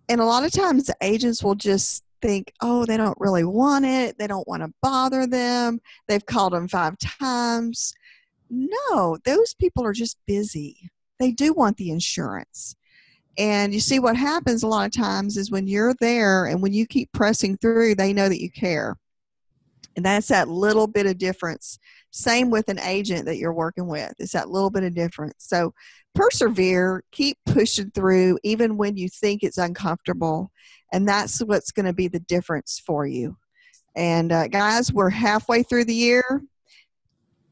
And 0.07 0.21
a 0.21 0.25
lot 0.25 0.45
of 0.45 0.51
times 0.51 0.89
agents 1.01 1.43
will 1.43 1.55
just 1.55 2.04
think, 2.25 2.53
oh, 2.61 2.85
they 2.85 2.97
don't 2.97 3.17
really 3.19 3.43
want 3.43 3.85
it. 3.85 4.17
They 4.17 4.27
don't 4.27 4.47
want 4.47 4.63
to 4.63 4.73
bother 4.81 5.27
them. 5.27 5.79
They've 6.07 6.25
called 6.25 6.53
them 6.53 6.67
five 6.67 6.97
times. 6.97 7.93
No, 8.49 9.17
those 9.25 9.53
people 9.53 9.85
are 9.85 9.93
just 9.93 10.17
busy 10.25 10.91
they 11.19 11.31
do 11.31 11.53
want 11.53 11.77
the 11.77 11.91
insurance. 11.91 12.75
And 13.37 13.73
you 13.73 13.79
see 13.79 13.99
what 13.99 14.15
happens 14.15 14.63
a 14.63 14.67
lot 14.67 14.85
of 14.85 14.91
times 14.93 15.37
is 15.37 15.51
when 15.51 15.67
you're 15.67 15.95
there 15.99 16.45
and 16.45 16.61
when 16.61 16.73
you 16.73 16.85
keep 16.85 17.11
pressing 17.11 17.57
through, 17.57 17.95
they 17.95 18.13
know 18.13 18.29
that 18.29 18.41
you 18.41 18.49
care. 18.49 18.95
And 19.95 20.05
that's 20.05 20.27
that 20.29 20.47
little 20.47 20.87
bit 20.87 21.05
of 21.05 21.17
difference. 21.17 21.79
Same 22.15 22.49
with 22.49 22.69
an 22.69 22.79
agent 22.79 23.25
that 23.25 23.35
you're 23.35 23.51
working 23.51 23.87
with. 23.87 24.13
It's 24.19 24.31
that 24.31 24.49
little 24.49 24.69
bit 24.69 24.85
of 24.85 24.95
difference. 24.95 25.35
So 25.39 25.73
persevere, 26.13 27.03
keep 27.11 27.37
pushing 27.45 27.91
through 27.91 28.39
even 28.41 28.77
when 28.77 28.95
you 28.95 29.09
think 29.09 29.43
it's 29.43 29.57
uncomfortable. 29.57 30.49
And 30.93 31.05
that's 31.05 31.39
what's 31.39 31.71
going 31.71 31.87
to 31.87 31.93
be 31.93 32.07
the 32.07 32.21
difference 32.21 32.81
for 32.85 33.05
you. 33.05 33.35
And 33.97 34.31
uh, 34.31 34.47
guys, 34.47 34.93
we're 34.93 35.09
halfway 35.09 35.61
through 35.63 35.85
the 35.85 35.93
year. 35.93 36.41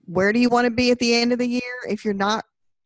Where 0.05 0.31
do 0.31 0.39
you 0.39 0.47
want 0.47 0.63
to 0.63 0.71
be 0.71 0.91
at 0.91 0.99
the 0.99 1.13
end 1.13 1.33
of 1.33 1.39
the 1.39 1.47
year? 1.47 1.79
If 1.89 2.05
you're 2.05 2.13
not 2.13 2.45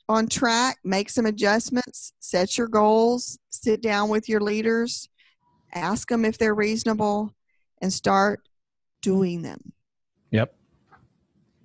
on 0.09 0.27
track, 0.27 0.77
make 0.83 1.11
some 1.11 1.27
adjustments, 1.27 2.11
set 2.19 2.57
your 2.57 2.69
goals, 2.69 3.37
sit 3.51 3.83
down 3.83 4.09
with 4.09 4.27
your 4.27 4.41
leaders, 4.41 5.09
ask 5.75 6.09
them 6.09 6.25
if 6.25 6.39
they're 6.39 6.55
reasonable, 6.55 7.35
and 7.83 7.93
start 7.93 8.39
doing 9.03 9.43
them. 9.43 9.73
Yep. 10.31 10.55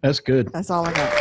That's 0.02 0.20
good. 0.20 0.52
That's 0.52 0.70
all 0.70 0.84
I 0.84 0.92
got. 0.92 1.12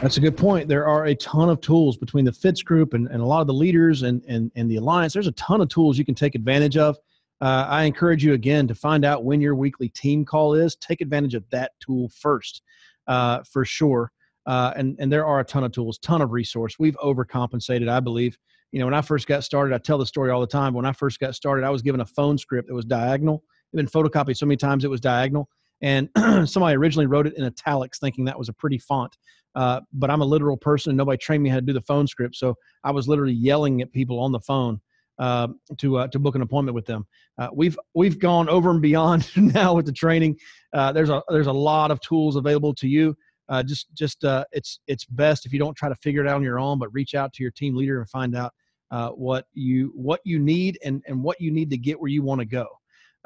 That's 0.00 0.16
a 0.16 0.20
good 0.20 0.36
point. 0.36 0.66
There 0.66 0.86
are 0.86 1.06
a 1.06 1.14
ton 1.16 1.50
of 1.50 1.60
tools 1.60 1.98
between 1.98 2.24
the 2.24 2.32
Fitz 2.32 2.62
group 2.62 2.94
and, 2.94 3.06
and 3.08 3.20
a 3.20 3.24
lot 3.24 3.42
of 3.42 3.46
the 3.46 3.52
leaders 3.52 4.02
and, 4.02 4.24
and, 4.26 4.50
and 4.56 4.70
the 4.70 4.76
Alliance. 4.76 5.12
There's 5.12 5.26
a 5.26 5.32
ton 5.32 5.60
of 5.60 5.68
tools 5.68 5.98
you 5.98 6.06
can 6.06 6.14
take 6.14 6.34
advantage 6.34 6.78
of 6.78 6.96
uh, 7.40 7.66
I 7.68 7.84
encourage 7.84 8.22
you 8.22 8.34
again 8.34 8.68
to 8.68 8.74
find 8.74 9.04
out 9.04 9.24
when 9.24 9.40
your 9.40 9.54
weekly 9.54 9.88
team 9.88 10.24
call 10.24 10.54
is. 10.54 10.76
Take 10.76 11.00
advantage 11.00 11.34
of 11.34 11.48
that 11.50 11.72
tool 11.80 12.10
first, 12.10 12.62
uh, 13.06 13.42
for 13.44 13.64
sure. 13.64 14.12
Uh, 14.46 14.72
and 14.76 14.96
and 14.98 15.10
there 15.10 15.26
are 15.26 15.40
a 15.40 15.44
ton 15.44 15.64
of 15.64 15.72
tools, 15.72 15.98
ton 15.98 16.20
of 16.20 16.32
resource. 16.32 16.78
We've 16.78 16.96
overcompensated, 17.02 17.88
I 17.88 18.00
believe. 18.00 18.36
You 18.72 18.78
know, 18.78 18.86
when 18.86 18.94
I 18.94 19.02
first 19.02 19.26
got 19.26 19.44
started, 19.44 19.74
I 19.74 19.78
tell 19.78 19.98
the 19.98 20.06
story 20.06 20.30
all 20.30 20.40
the 20.40 20.46
time. 20.46 20.74
When 20.74 20.86
I 20.86 20.92
first 20.92 21.18
got 21.18 21.34
started, 21.34 21.64
I 21.64 21.70
was 21.70 21.82
given 21.82 22.00
a 22.00 22.06
phone 22.06 22.38
script 22.38 22.68
that 22.68 22.74
was 22.74 22.84
diagonal. 22.84 23.42
It 23.72 23.78
had 23.78 23.90
been 23.90 24.02
photocopied 24.02 24.36
so 24.36 24.46
many 24.46 24.56
times 24.56 24.84
it 24.84 24.90
was 24.90 25.00
diagonal, 25.00 25.48
and 25.82 26.08
somebody 26.48 26.76
originally 26.76 27.06
wrote 27.06 27.26
it 27.26 27.34
in 27.36 27.44
italics, 27.44 27.98
thinking 27.98 28.24
that 28.26 28.38
was 28.38 28.48
a 28.48 28.52
pretty 28.52 28.78
font. 28.78 29.16
Uh, 29.54 29.80
but 29.92 30.10
I'm 30.10 30.20
a 30.20 30.24
literal 30.24 30.56
person, 30.56 30.90
and 30.90 30.96
nobody 30.96 31.18
trained 31.18 31.42
me 31.42 31.50
how 31.50 31.56
to 31.56 31.62
do 31.62 31.72
the 31.72 31.82
phone 31.82 32.06
script, 32.06 32.36
so 32.36 32.54
I 32.84 32.92
was 32.92 33.08
literally 33.08 33.32
yelling 33.32 33.82
at 33.82 33.92
people 33.92 34.20
on 34.20 34.32
the 34.32 34.40
phone 34.40 34.80
uh, 35.20 35.48
to 35.78 35.98
uh, 35.98 36.08
to 36.08 36.18
book 36.18 36.34
an 36.34 36.42
appointment 36.42 36.74
with 36.74 36.86
them. 36.86 37.06
Uh, 37.38 37.48
we've 37.52 37.78
we've 37.94 38.18
gone 38.18 38.48
over 38.48 38.70
and 38.70 38.80
beyond 38.80 39.28
now 39.36 39.74
with 39.74 39.86
the 39.86 39.92
training. 39.92 40.36
Uh, 40.72 40.92
there's 40.92 41.10
a 41.10 41.22
there's 41.28 41.46
a 41.46 41.52
lot 41.52 41.90
of 41.90 42.00
tools 42.00 42.36
available 42.36 42.74
to 42.74 42.88
you. 42.88 43.14
Uh, 43.48 43.62
just 43.62 43.92
just 43.94 44.24
it's 44.52 44.80
it's 44.86 45.04
best 45.04 45.44
if 45.44 45.52
you 45.52 45.58
don't 45.58 45.76
try 45.76 45.88
to 45.88 45.94
figure 45.96 46.22
it 46.22 46.28
out 46.28 46.36
on 46.36 46.42
your 46.42 46.58
own, 46.58 46.78
but 46.78 46.88
reach 46.94 47.14
out 47.14 47.32
to 47.32 47.42
your 47.42 47.50
team 47.50 47.76
leader 47.76 48.00
and 48.00 48.08
find 48.08 48.36
out 48.36 48.52
what 48.90 49.46
you 49.52 49.92
what 49.94 50.20
you 50.24 50.38
need 50.38 50.78
and 50.84 51.02
and 51.06 51.22
what 51.22 51.40
you 51.40 51.50
need 51.50 51.70
to 51.70 51.78
get 51.78 52.00
where 52.00 52.10
you 52.10 52.22
want 52.22 52.40
to 52.40 52.46
go. 52.46 52.66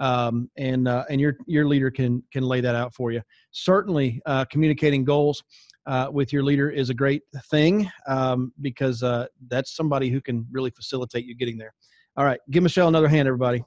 Um, 0.00 0.50
and 0.56 0.88
and 0.88 1.20
your 1.20 1.36
your 1.46 1.66
leader 1.66 1.90
can 1.90 2.22
can 2.32 2.42
lay 2.42 2.60
that 2.60 2.74
out 2.74 2.94
for 2.94 3.12
you. 3.12 3.22
Certainly, 3.52 4.20
communicating 4.50 5.04
goals 5.04 5.42
uh, 5.86 6.08
with 6.10 6.32
your 6.32 6.42
leader 6.42 6.70
is 6.70 6.90
a 6.90 6.94
great 6.94 7.22
thing 7.50 7.90
um, 8.06 8.52
because 8.60 9.02
uh, 9.02 9.26
that's 9.48 9.76
somebody 9.76 10.10
who 10.10 10.20
can 10.20 10.46
really 10.50 10.70
facilitate 10.70 11.24
you 11.24 11.34
getting 11.34 11.58
there. 11.58 11.74
All 12.16 12.24
right, 12.24 12.40
give 12.50 12.62
Michelle 12.62 12.88
another 12.88 13.08
hand, 13.08 13.28
everybody. 13.28 13.62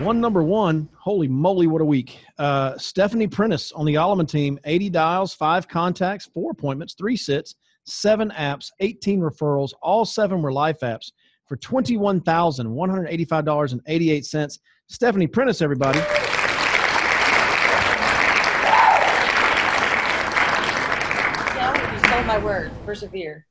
One 0.00 0.20
number 0.20 0.42
one, 0.42 0.88
holy 0.98 1.28
moly, 1.28 1.68
what 1.68 1.80
a 1.80 1.84
week. 1.84 2.18
Uh, 2.36 2.76
Stephanie 2.76 3.28
Prentice 3.28 3.70
on 3.72 3.86
the 3.86 3.94
Alleman 3.94 4.28
team, 4.28 4.58
80 4.64 4.90
dials, 4.90 5.32
five 5.34 5.68
contacts, 5.68 6.26
four 6.26 6.50
appointments, 6.50 6.94
three 6.94 7.16
sits, 7.16 7.54
seven 7.84 8.30
apps, 8.30 8.72
18 8.80 9.20
referrals. 9.20 9.70
All 9.82 10.04
seven 10.04 10.42
were 10.42 10.52
life 10.52 10.80
apps 10.80 11.12
for 11.46 11.56
$21,185.88. 11.58 14.58
Stephanie 14.88 15.28
Prentice, 15.28 15.62
everybody. 15.62 16.00
My 22.26 22.38
word, 22.38 22.72
persevere. 22.84 23.46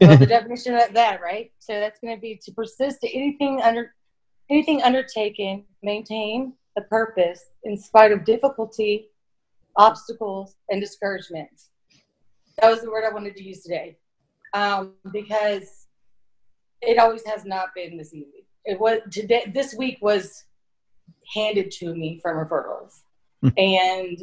Well, 0.00 0.16
the 0.16 0.26
definition 0.26 0.76
of 0.76 0.92
that, 0.92 1.20
right? 1.20 1.50
So 1.58 1.80
that's 1.80 1.98
going 1.98 2.14
to 2.14 2.20
be 2.20 2.38
to 2.44 2.52
persist 2.52 3.00
to 3.00 3.12
anything 3.12 3.60
under 3.62 3.92
anything 4.50 4.82
undertaken, 4.82 5.64
maintain 5.82 6.54
the 6.76 6.82
purpose 6.82 7.44
in 7.64 7.76
spite 7.76 8.12
of 8.12 8.24
difficulty, 8.24 9.10
obstacles, 9.76 10.56
and 10.68 10.80
discouragement. 10.80 11.50
That 12.60 12.70
was 12.70 12.82
the 12.82 12.90
word 12.90 13.04
I 13.08 13.14
wanted 13.14 13.36
to 13.36 13.42
use 13.42 13.62
today, 13.62 13.96
um, 14.52 14.94
because 15.12 15.86
it 16.82 16.98
always 16.98 17.24
has 17.26 17.44
not 17.44 17.68
been 17.74 17.96
this 17.96 18.12
easy. 18.12 18.46
It 18.64 18.78
was 18.78 18.98
today. 19.10 19.50
This 19.54 19.74
week 19.74 19.98
was 20.02 20.44
handed 21.34 21.70
to 21.72 21.94
me 21.94 22.20
from 22.22 22.36
referrals, 22.36 23.02
mm. 23.42 23.52
and 23.56 24.22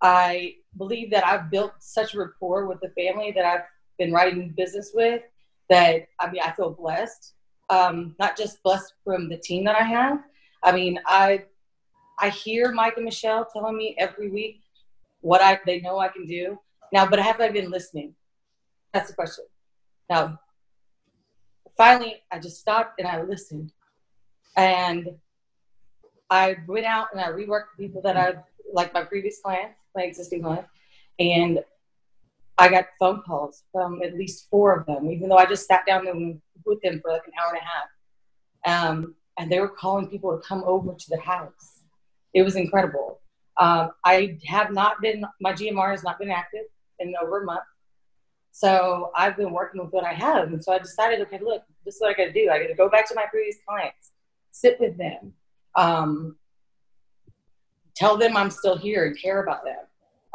I 0.00 0.56
believe 0.78 1.10
that 1.10 1.26
I've 1.26 1.50
built 1.50 1.72
such 1.80 2.14
a 2.14 2.18
rapport 2.18 2.66
with 2.66 2.80
the 2.80 2.90
family 2.90 3.32
that 3.32 3.44
I've 3.44 3.64
been 3.98 4.12
writing 4.12 4.54
business 4.56 4.92
with 4.94 5.22
that 5.68 6.08
I 6.18 6.30
mean, 6.30 6.42
I 6.42 6.52
feel 6.52 6.70
blessed. 6.70 7.34
Um, 7.72 8.14
not 8.18 8.36
just 8.36 8.62
blessed 8.62 8.92
from 9.02 9.30
the 9.30 9.38
team 9.38 9.64
that 9.64 9.74
I 9.74 9.84
have. 9.84 10.18
I 10.62 10.72
mean, 10.72 11.00
I 11.06 11.44
I 12.20 12.28
hear 12.28 12.70
Mike 12.70 12.96
and 12.96 13.06
Michelle 13.06 13.48
telling 13.50 13.78
me 13.78 13.96
every 13.98 14.28
week 14.30 14.60
what 15.22 15.40
I 15.40 15.58
they 15.64 15.80
know 15.80 15.98
I 15.98 16.08
can 16.08 16.26
do 16.26 16.58
now, 16.92 17.06
but 17.08 17.18
have 17.18 17.40
I 17.40 17.48
been 17.48 17.70
listening? 17.70 18.14
That's 18.92 19.08
the 19.08 19.16
question. 19.16 19.46
Now, 20.10 20.38
finally, 21.78 22.16
I 22.30 22.38
just 22.38 22.60
stopped 22.60 22.98
and 22.98 23.08
I 23.08 23.22
listened, 23.22 23.72
and 24.54 25.08
I 26.28 26.56
went 26.68 26.84
out 26.84 27.08
and 27.12 27.20
I 27.22 27.28
reworked 27.28 27.72
the 27.76 27.84
people 27.86 28.02
that 28.02 28.18
I 28.18 28.34
like 28.70 28.92
my 28.92 29.04
previous 29.04 29.40
clients, 29.40 29.78
my 29.96 30.02
existing 30.02 30.42
clients, 30.42 30.68
and 31.18 31.60
I 32.58 32.68
got 32.68 32.86
phone 32.98 33.22
calls 33.22 33.64
from 33.72 34.02
at 34.02 34.14
least 34.14 34.48
four 34.50 34.76
of 34.76 34.86
them, 34.86 35.10
even 35.10 35.28
though 35.28 35.36
I 35.36 35.46
just 35.46 35.66
sat 35.66 35.86
down 35.86 36.04
with 36.64 36.80
them 36.82 37.00
for 37.00 37.10
like 37.10 37.26
an 37.26 37.32
hour 37.40 37.54
and 37.54 37.58
a 37.58 37.64
half. 37.64 38.90
Um, 38.94 39.14
and 39.38 39.50
they 39.50 39.60
were 39.60 39.68
calling 39.68 40.08
people 40.08 40.36
to 40.36 40.46
come 40.46 40.62
over 40.64 40.94
to 40.94 41.06
the 41.08 41.18
house. 41.20 41.80
It 42.34 42.42
was 42.42 42.56
incredible. 42.56 43.20
Um, 43.58 43.90
I 44.04 44.38
have 44.46 44.72
not 44.72 45.00
been, 45.00 45.24
my 45.40 45.52
GMR 45.52 45.90
has 45.90 46.02
not 46.02 46.18
been 46.18 46.30
active 46.30 46.64
in 46.98 47.14
over 47.20 47.42
a 47.42 47.44
month. 47.44 47.64
So 48.52 49.10
I've 49.16 49.36
been 49.36 49.52
working 49.52 49.82
with 49.82 49.92
what 49.92 50.04
I 50.04 50.12
have. 50.12 50.48
And 50.48 50.62
so 50.62 50.72
I 50.72 50.78
decided, 50.78 51.20
okay, 51.22 51.38
look, 51.42 51.62
this 51.84 51.96
is 51.96 52.00
what 52.00 52.10
I 52.10 52.14
got 52.14 52.24
to 52.26 52.32
do. 52.32 52.50
I 52.50 52.58
got 52.58 52.68
to 52.68 52.74
go 52.74 52.88
back 52.88 53.08
to 53.08 53.14
my 53.14 53.24
previous 53.30 53.56
clients, 53.66 54.12
sit 54.50 54.78
with 54.78 54.96
them, 54.98 55.32
um, 55.74 56.36
tell 57.96 58.16
them 58.16 58.36
I'm 58.36 58.50
still 58.50 58.76
here 58.76 59.06
and 59.06 59.18
care 59.18 59.42
about 59.42 59.64
them. 59.64 59.76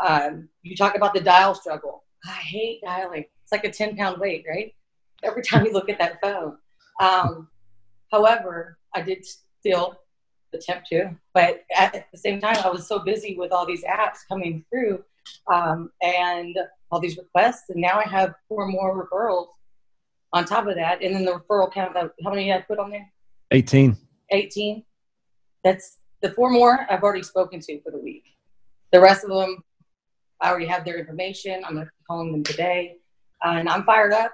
Um, 0.05 0.49
you 0.63 0.75
talk 0.75 0.95
about 0.95 1.13
the 1.13 1.21
dial 1.21 1.55
struggle. 1.55 2.03
I 2.25 2.31
hate 2.31 2.81
dialing. 2.81 3.25
It's 3.43 3.51
like 3.51 3.63
a 3.63 3.71
10 3.71 3.95
pound 3.95 4.19
weight, 4.19 4.45
right? 4.47 4.73
Every 5.23 5.41
time 5.41 5.65
you 5.65 5.71
look 5.71 5.89
at 5.89 5.99
that 5.99 6.19
phone. 6.21 6.57
Um, 6.99 7.47
however, 8.11 8.77
I 8.93 9.01
did 9.01 9.25
still 9.59 9.99
attempt 10.53 10.87
to, 10.87 11.15
but 11.33 11.63
at 11.75 12.07
the 12.11 12.17
same 12.17 12.39
time, 12.39 12.57
I 12.63 12.69
was 12.69 12.87
so 12.87 12.99
busy 12.99 13.35
with 13.37 13.51
all 13.51 13.65
these 13.65 13.83
apps 13.83 14.19
coming 14.27 14.65
through 14.69 15.03
um, 15.51 15.91
and 16.01 16.57
all 16.91 16.99
these 16.99 17.17
requests. 17.17 17.69
And 17.69 17.81
now 17.81 17.99
I 17.99 18.07
have 18.07 18.33
four 18.47 18.67
more 18.67 19.05
referrals 19.05 19.47
on 20.33 20.45
top 20.45 20.67
of 20.67 20.75
that. 20.75 21.01
And 21.01 21.15
then 21.15 21.25
the 21.25 21.33
referral 21.39 21.71
count, 21.71 21.95
how 21.95 22.29
many 22.29 22.45
did 22.45 22.53
I 22.53 22.61
put 22.61 22.79
on 22.79 22.91
there? 22.91 23.11
18. 23.51 23.95
18. 24.31 24.83
That's 25.63 25.97
the 26.21 26.31
four 26.31 26.49
more 26.49 26.85
I've 26.89 27.03
already 27.03 27.23
spoken 27.23 27.59
to 27.61 27.81
for 27.81 27.91
the 27.91 27.99
week. 27.99 28.25
The 28.91 28.99
rest 28.99 29.23
of 29.23 29.29
them, 29.29 29.63
I 30.41 30.49
already 30.49 30.65
have 30.65 30.85
their 30.85 30.97
information. 30.97 31.63
I'm 31.65 31.73
going 31.73 31.85
to 31.85 31.91
be 31.91 32.05
calling 32.07 32.31
them 32.31 32.43
today. 32.43 32.97
Uh, 33.45 33.51
and 33.51 33.69
I'm 33.69 33.83
fired 33.83 34.13
up. 34.13 34.31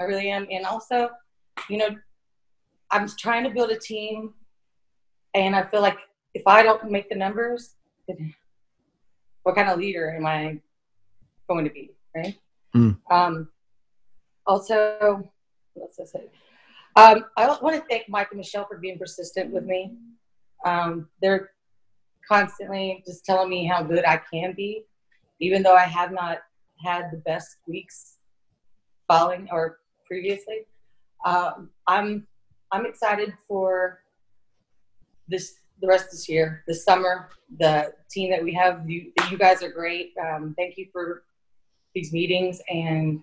I 0.00 0.04
really 0.04 0.30
am. 0.30 0.46
And 0.50 0.64
also, 0.66 1.10
you 1.68 1.78
know, 1.78 1.88
I'm 2.90 3.08
trying 3.18 3.44
to 3.44 3.50
build 3.50 3.70
a 3.70 3.78
team. 3.78 4.34
And 5.34 5.54
I 5.56 5.64
feel 5.64 5.80
like 5.80 5.98
if 6.34 6.42
I 6.46 6.62
don't 6.62 6.90
make 6.90 7.08
the 7.08 7.14
numbers, 7.14 7.76
what 9.42 9.54
kind 9.54 9.68
of 9.68 9.78
leader 9.78 10.14
am 10.14 10.26
I 10.26 10.58
going 11.48 11.64
to 11.64 11.70
be? 11.70 11.90
Right. 12.14 12.38
Mm. 12.74 12.98
Um, 13.10 13.48
also, 14.46 15.30
let's 15.74 15.96
say, 15.96 16.26
um, 16.96 17.24
I 17.36 17.46
want 17.62 17.76
to 17.76 17.82
thank 17.88 18.08
Mike 18.08 18.28
and 18.30 18.38
Michelle 18.38 18.66
for 18.66 18.76
being 18.76 18.98
persistent 18.98 19.50
with 19.50 19.64
me. 19.64 19.96
Um, 20.64 21.08
they're 21.22 21.50
constantly 22.28 23.02
just 23.06 23.24
telling 23.24 23.48
me 23.48 23.66
how 23.66 23.82
good 23.82 24.04
I 24.04 24.20
can 24.32 24.54
be, 24.54 24.84
even 25.42 25.62
though 25.62 25.74
I 25.74 25.84
have 25.84 26.12
not 26.12 26.38
had 26.82 27.10
the 27.10 27.18
best 27.18 27.56
weeks 27.66 28.16
following 29.08 29.48
or 29.50 29.78
previously. 30.06 30.60
Um, 31.26 31.70
I'm 31.86 32.26
I'm 32.70 32.86
excited 32.86 33.34
for 33.46 34.00
this 35.28 35.54
the 35.80 35.88
rest 35.88 36.06
of 36.06 36.10
this 36.12 36.28
year, 36.28 36.62
the 36.66 36.74
summer, 36.74 37.28
the 37.58 37.92
team 38.10 38.30
that 38.30 38.42
we 38.42 38.54
have. 38.54 38.88
You 38.88 39.12
you 39.30 39.36
guys 39.36 39.62
are 39.62 39.70
great. 39.70 40.12
Um, 40.24 40.54
thank 40.56 40.78
you 40.78 40.86
for 40.92 41.24
these 41.94 42.12
meetings 42.12 42.60
and 42.70 43.20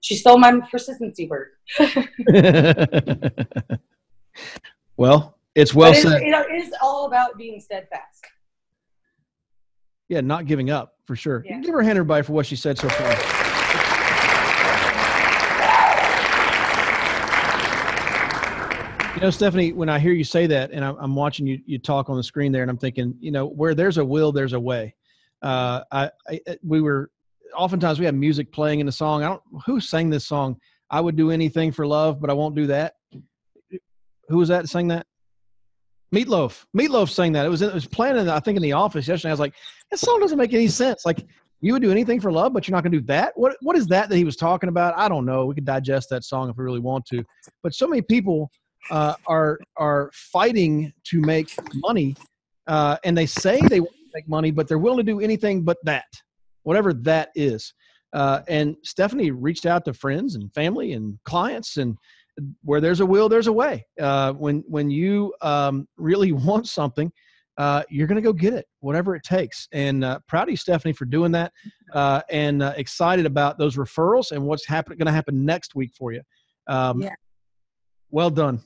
she 0.00 0.14
stole 0.14 0.38
my 0.38 0.60
persistency 0.70 1.28
word. 1.28 1.48
well, 4.96 5.36
it's 5.54 5.74
well 5.74 5.92
it's, 5.92 6.02
said. 6.02 6.22
It 6.22 6.62
is 6.62 6.72
all 6.80 7.06
about 7.06 7.36
being 7.36 7.60
steadfast. 7.60 8.24
Yeah, 10.08 10.20
not 10.22 10.46
giving 10.46 10.70
up 10.70 10.94
for 11.06 11.16
sure. 11.16 11.44
Yeah. 11.46 11.60
Give 11.60 11.74
her 11.74 11.80
a 11.80 11.84
hand, 11.84 11.98
everybody, 11.98 12.22
for 12.22 12.32
what 12.32 12.46
she 12.46 12.56
said 12.56 12.78
so 12.78 12.88
far. 12.88 13.12
You 19.14 19.22
know, 19.22 19.30
Stephanie, 19.30 19.72
when 19.72 19.88
I 19.88 19.98
hear 19.98 20.12
you 20.12 20.22
say 20.22 20.46
that, 20.46 20.70
and 20.70 20.84
I'm, 20.84 21.14
watching 21.16 21.44
you, 21.46 21.60
you 21.66 21.78
talk 21.78 22.08
on 22.08 22.16
the 22.16 22.22
screen 22.22 22.52
there, 22.52 22.62
and 22.62 22.70
I'm 22.70 22.78
thinking, 22.78 23.16
you 23.18 23.32
know, 23.32 23.46
where 23.46 23.74
there's 23.74 23.98
a 23.98 24.04
will, 24.04 24.30
there's 24.30 24.52
a 24.52 24.60
way. 24.60 24.94
Uh, 25.42 25.82
I, 25.90 26.10
I, 26.28 26.40
we 26.62 26.80
were 26.80 27.10
oftentimes 27.56 27.98
we 27.98 28.06
have 28.06 28.14
music 28.14 28.52
playing 28.52 28.80
in 28.80 28.86
the 28.86 28.92
song. 28.92 29.24
I 29.24 29.28
don't 29.28 29.42
who 29.66 29.80
sang 29.80 30.08
this 30.08 30.26
song. 30.26 30.60
I 30.90 31.00
would 31.00 31.16
do 31.16 31.30
anything 31.30 31.72
for 31.72 31.86
love, 31.86 32.20
but 32.20 32.30
I 32.30 32.32
won't 32.32 32.54
do 32.54 32.68
that. 32.68 32.94
Who 34.28 34.38
was 34.38 34.48
that 34.48 34.62
that 34.62 34.68
sang 34.68 34.88
that? 34.88 35.06
Meatloaf. 36.14 36.64
Meatloaf 36.76 37.10
sang 37.10 37.32
that. 37.32 37.44
It 37.44 37.50
was 37.50 37.62
it 37.62 37.72
was 37.72 37.86
playing 37.86 38.16
in 38.16 38.28
I 38.28 38.40
think 38.40 38.56
in 38.56 38.62
the 38.62 38.72
office 38.72 39.06
yesterday. 39.06 39.30
I 39.30 39.32
was 39.32 39.40
like, 39.40 39.54
that 39.90 39.98
song 39.98 40.20
doesn't 40.20 40.38
make 40.38 40.54
any 40.54 40.68
sense. 40.68 41.04
Like 41.04 41.26
you 41.60 41.72
would 41.72 41.82
do 41.82 41.90
anything 41.90 42.20
for 42.20 42.30
love, 42.30 42.52
but 42.52 42.66
you're 42.66 42.74
not 42.74 42.82
going 42.82 42.92
to 42.92 43.00
do 43.00 43.06
that. 43.06 43.32
What 43.36 43.56
what 43.60 43.76
is 43.76 43.86
that 43.88 44.08
that 44.08 44.16
he 44.16 44.24
was 44.24 44.36
talking 44.36 44.68
about? 44.68 44.96
I 44.96 45.08
don't 45.08 45.26
know. 45.26 45.46
We 45.46 45.54
could 45.54 45.64
digest 45.64 46.08
that 46.10 46.24
song 46.24 46.48
if 46.48 46.56
we 46.56 46.64
really 46.64 46.80
want 46.80 47.04
to. 47.06 47.24
But 47.62 47.74
so 47.74 47.86
many 47.86 48.02
people 48.02 48.50
uh, 48.90 49.14
are 49.26 49.58
are 49.76 50.10
fighting 50.14 50.92
to 51.04 51.20
make 51.20 51.52
money, 51.74 52.16
uh, 52.66 52.96
and 53.04 53.16
they 53.16 53.26
say 53.26 53.60
they 53.68 53.80
want 53.80 53.92
to 53.92 54.10
make 54.14 54.28
money, 54.28 54.50
but 54.50 54.68
they're 54.68 54.78
willing 54.78 55.04
to 55.04 55.12
do 55.12 55.20
anything 55.20 55.62
but 55.62 55.78
that 55.84 56.06
whatever 56.62 56.92
that 56.92 57.30
is. 57.34 57.72
Uh, 58.14 58.40
and 58.48 58.76
Stephanie 58.84 59.30
reached 59.30 59.66
out 59.66 59.84
to 59.84 59.92
friends 59.92 60.34
and 60.34 60.52
family 60.54 60.92
and 60.92 61.18
clients, 61.24 61.76
and 61.76 61.96
where 62.62 62.80
there's 62.80 63.00
a 63.00 63.06
will, 63.06 63.28
there's 63.28 63.46
a 63.46 63.52
way. 63.52 63.86
Uh, 64.00 64.32
when 64.32 64.64
when 64.68 64.90
you 64.90 65.34
um, 65.40 65.88
really 65.96 66.32
want 66.48 66.68
something, 66.68 67.12
uh, 67.56 67.82
you're 67.90 68.06
going 68.06 68.16
to 68.16 68.22
go 68.22 68.32
get 68.32 68.54
it, 68.54 68.66
whatever 68.80 69.16
it 69.16 69.22
takes. 69.24 69.68
And 69.72 70.04
uh, 70.04 70.20
proud 70.28 70.44
of 70.44 70.50
you, 70.50 70.56
Stephanie, 70.56 70.92
for 70.92 71.04
doing 71.04 71.32
that, 71.32 71.52
uh, 71.92 72.22
and 72.30 72.62
uh, 72.62 72.74
excited 72.76 73.26
about 73.26 73.58
those 73.58 73.76
referrals 73.76 74.32
and 74.32 74.42
what's 74.42 74.66
happen- 74.66 74.96
going 74.96 75.06
to 75.06 75.12
happen 75.12 75.44
next 75.44 75.74
week 75.74 75.92
for 75.98 76.12
you. 76.12 76.22
Um, 76.68 77.02
yeah. 77.02 77.14
Well 78.10 78.30
done. 78.30 78.62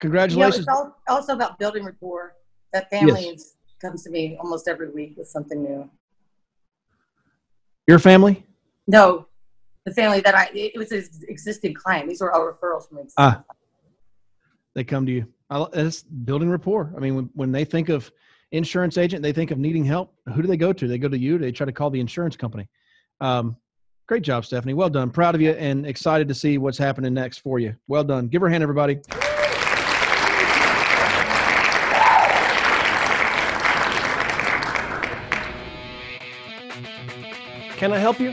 Congratulations. 0.00 0.66
Yeah, 0.68 0.82
it's 0.82 0.92
also 1.08 1.32
about 1.32 1.58
building 1.58 1.84
rapport. 1.84 2.34
That 2.72 2.90
family 2.90 3.30
yes. 3.30 3.54
comes 3.80 4.02
to 4.02 4.10
me 4.10 4.36
almost 4.40 4.68
every 4.68 4.90
week 4.90 5.14
with 5.16 5.28
something 5.28 5.62
new. 5.62 5.88
Your 7.86 7.98
family? 7.98 8.44
No, 8.86 9.26
the 9.84 9.92
family 9.92 10.20
that 10.20 10.34
I 10.34 10.50
it 10.54 10.76
was 10.76 10.92
an 10.92 11.04
existing 11.28 11.74
client. 11.74 12.08
These 12.08 12.20
were 12.20 12.32
all 12.32 12.40
referrals 12.40 12.88
from 12.88 12.98
existing. 12.98 13.14
Ah, 13.18 13.44
they 14.74 14.84
come 14.84 15.06
to 15.06 15.12
you. 15.12 15.26
I, 15.50 15.66
It's 15.74 16.02
building 16.02 16.50
rapport. 16.50 16.92
I 16.96 17.00
mean, 17.00 17.14
when, 17.14 17.30
when 17.34 17.52
they 17.52 17.64
think 17.64 17.90
of 17.90 18.10
insurance 18.52 18.96
agent, 18.96 19.22
they 19.22 19.32
think 19.32 19.50
of 19.50 19.58
needing 19.58 19.84
help. 19.84 20.14
Who 20.32 20.42
do 20.42 20.48
they 20.48 20.56
go 20.56 20.72
to? 20.72 20.88
They 20.88 20.98
go 20.98 21.08
to 21.08 21.18
you. 21.18 21.38
They 21.38 21.52
try 21.52 21.66
to 21.66 21.72
call 21.72 21.90
the 21.90 22.00
insurance 22.00 22.36
company. 22.36 22.68
Um, 23.20 23.56
great 24.06 24.22
job, 24.22 24.44
Stephanie. 24.44 24.74
Well 24.74 24.90
done. 24.90 25.10
Proud 25.10 25.34
of 25.34 25.40
you 25.40 25.50
and 25.50 25.86
excited 25.86 26.28
to 26.28 26.34
see 26.34 26.56
what's 26.58 26.78
happening 26.78 27.12
next 27.12 27.38
for 27.38 27.58
you. 27.58 27.76
Well 27.86 28.04
done. 28.04 28.28
Give 28.28 28.40
her 28.40 28.48
a 28.48 28.50
hand, 28.50 28.62
everybody. 28.62 28.96
Can 37.76 37.92
I 37.92 37.98
help 37.98 38.18
you? 38.18 38.32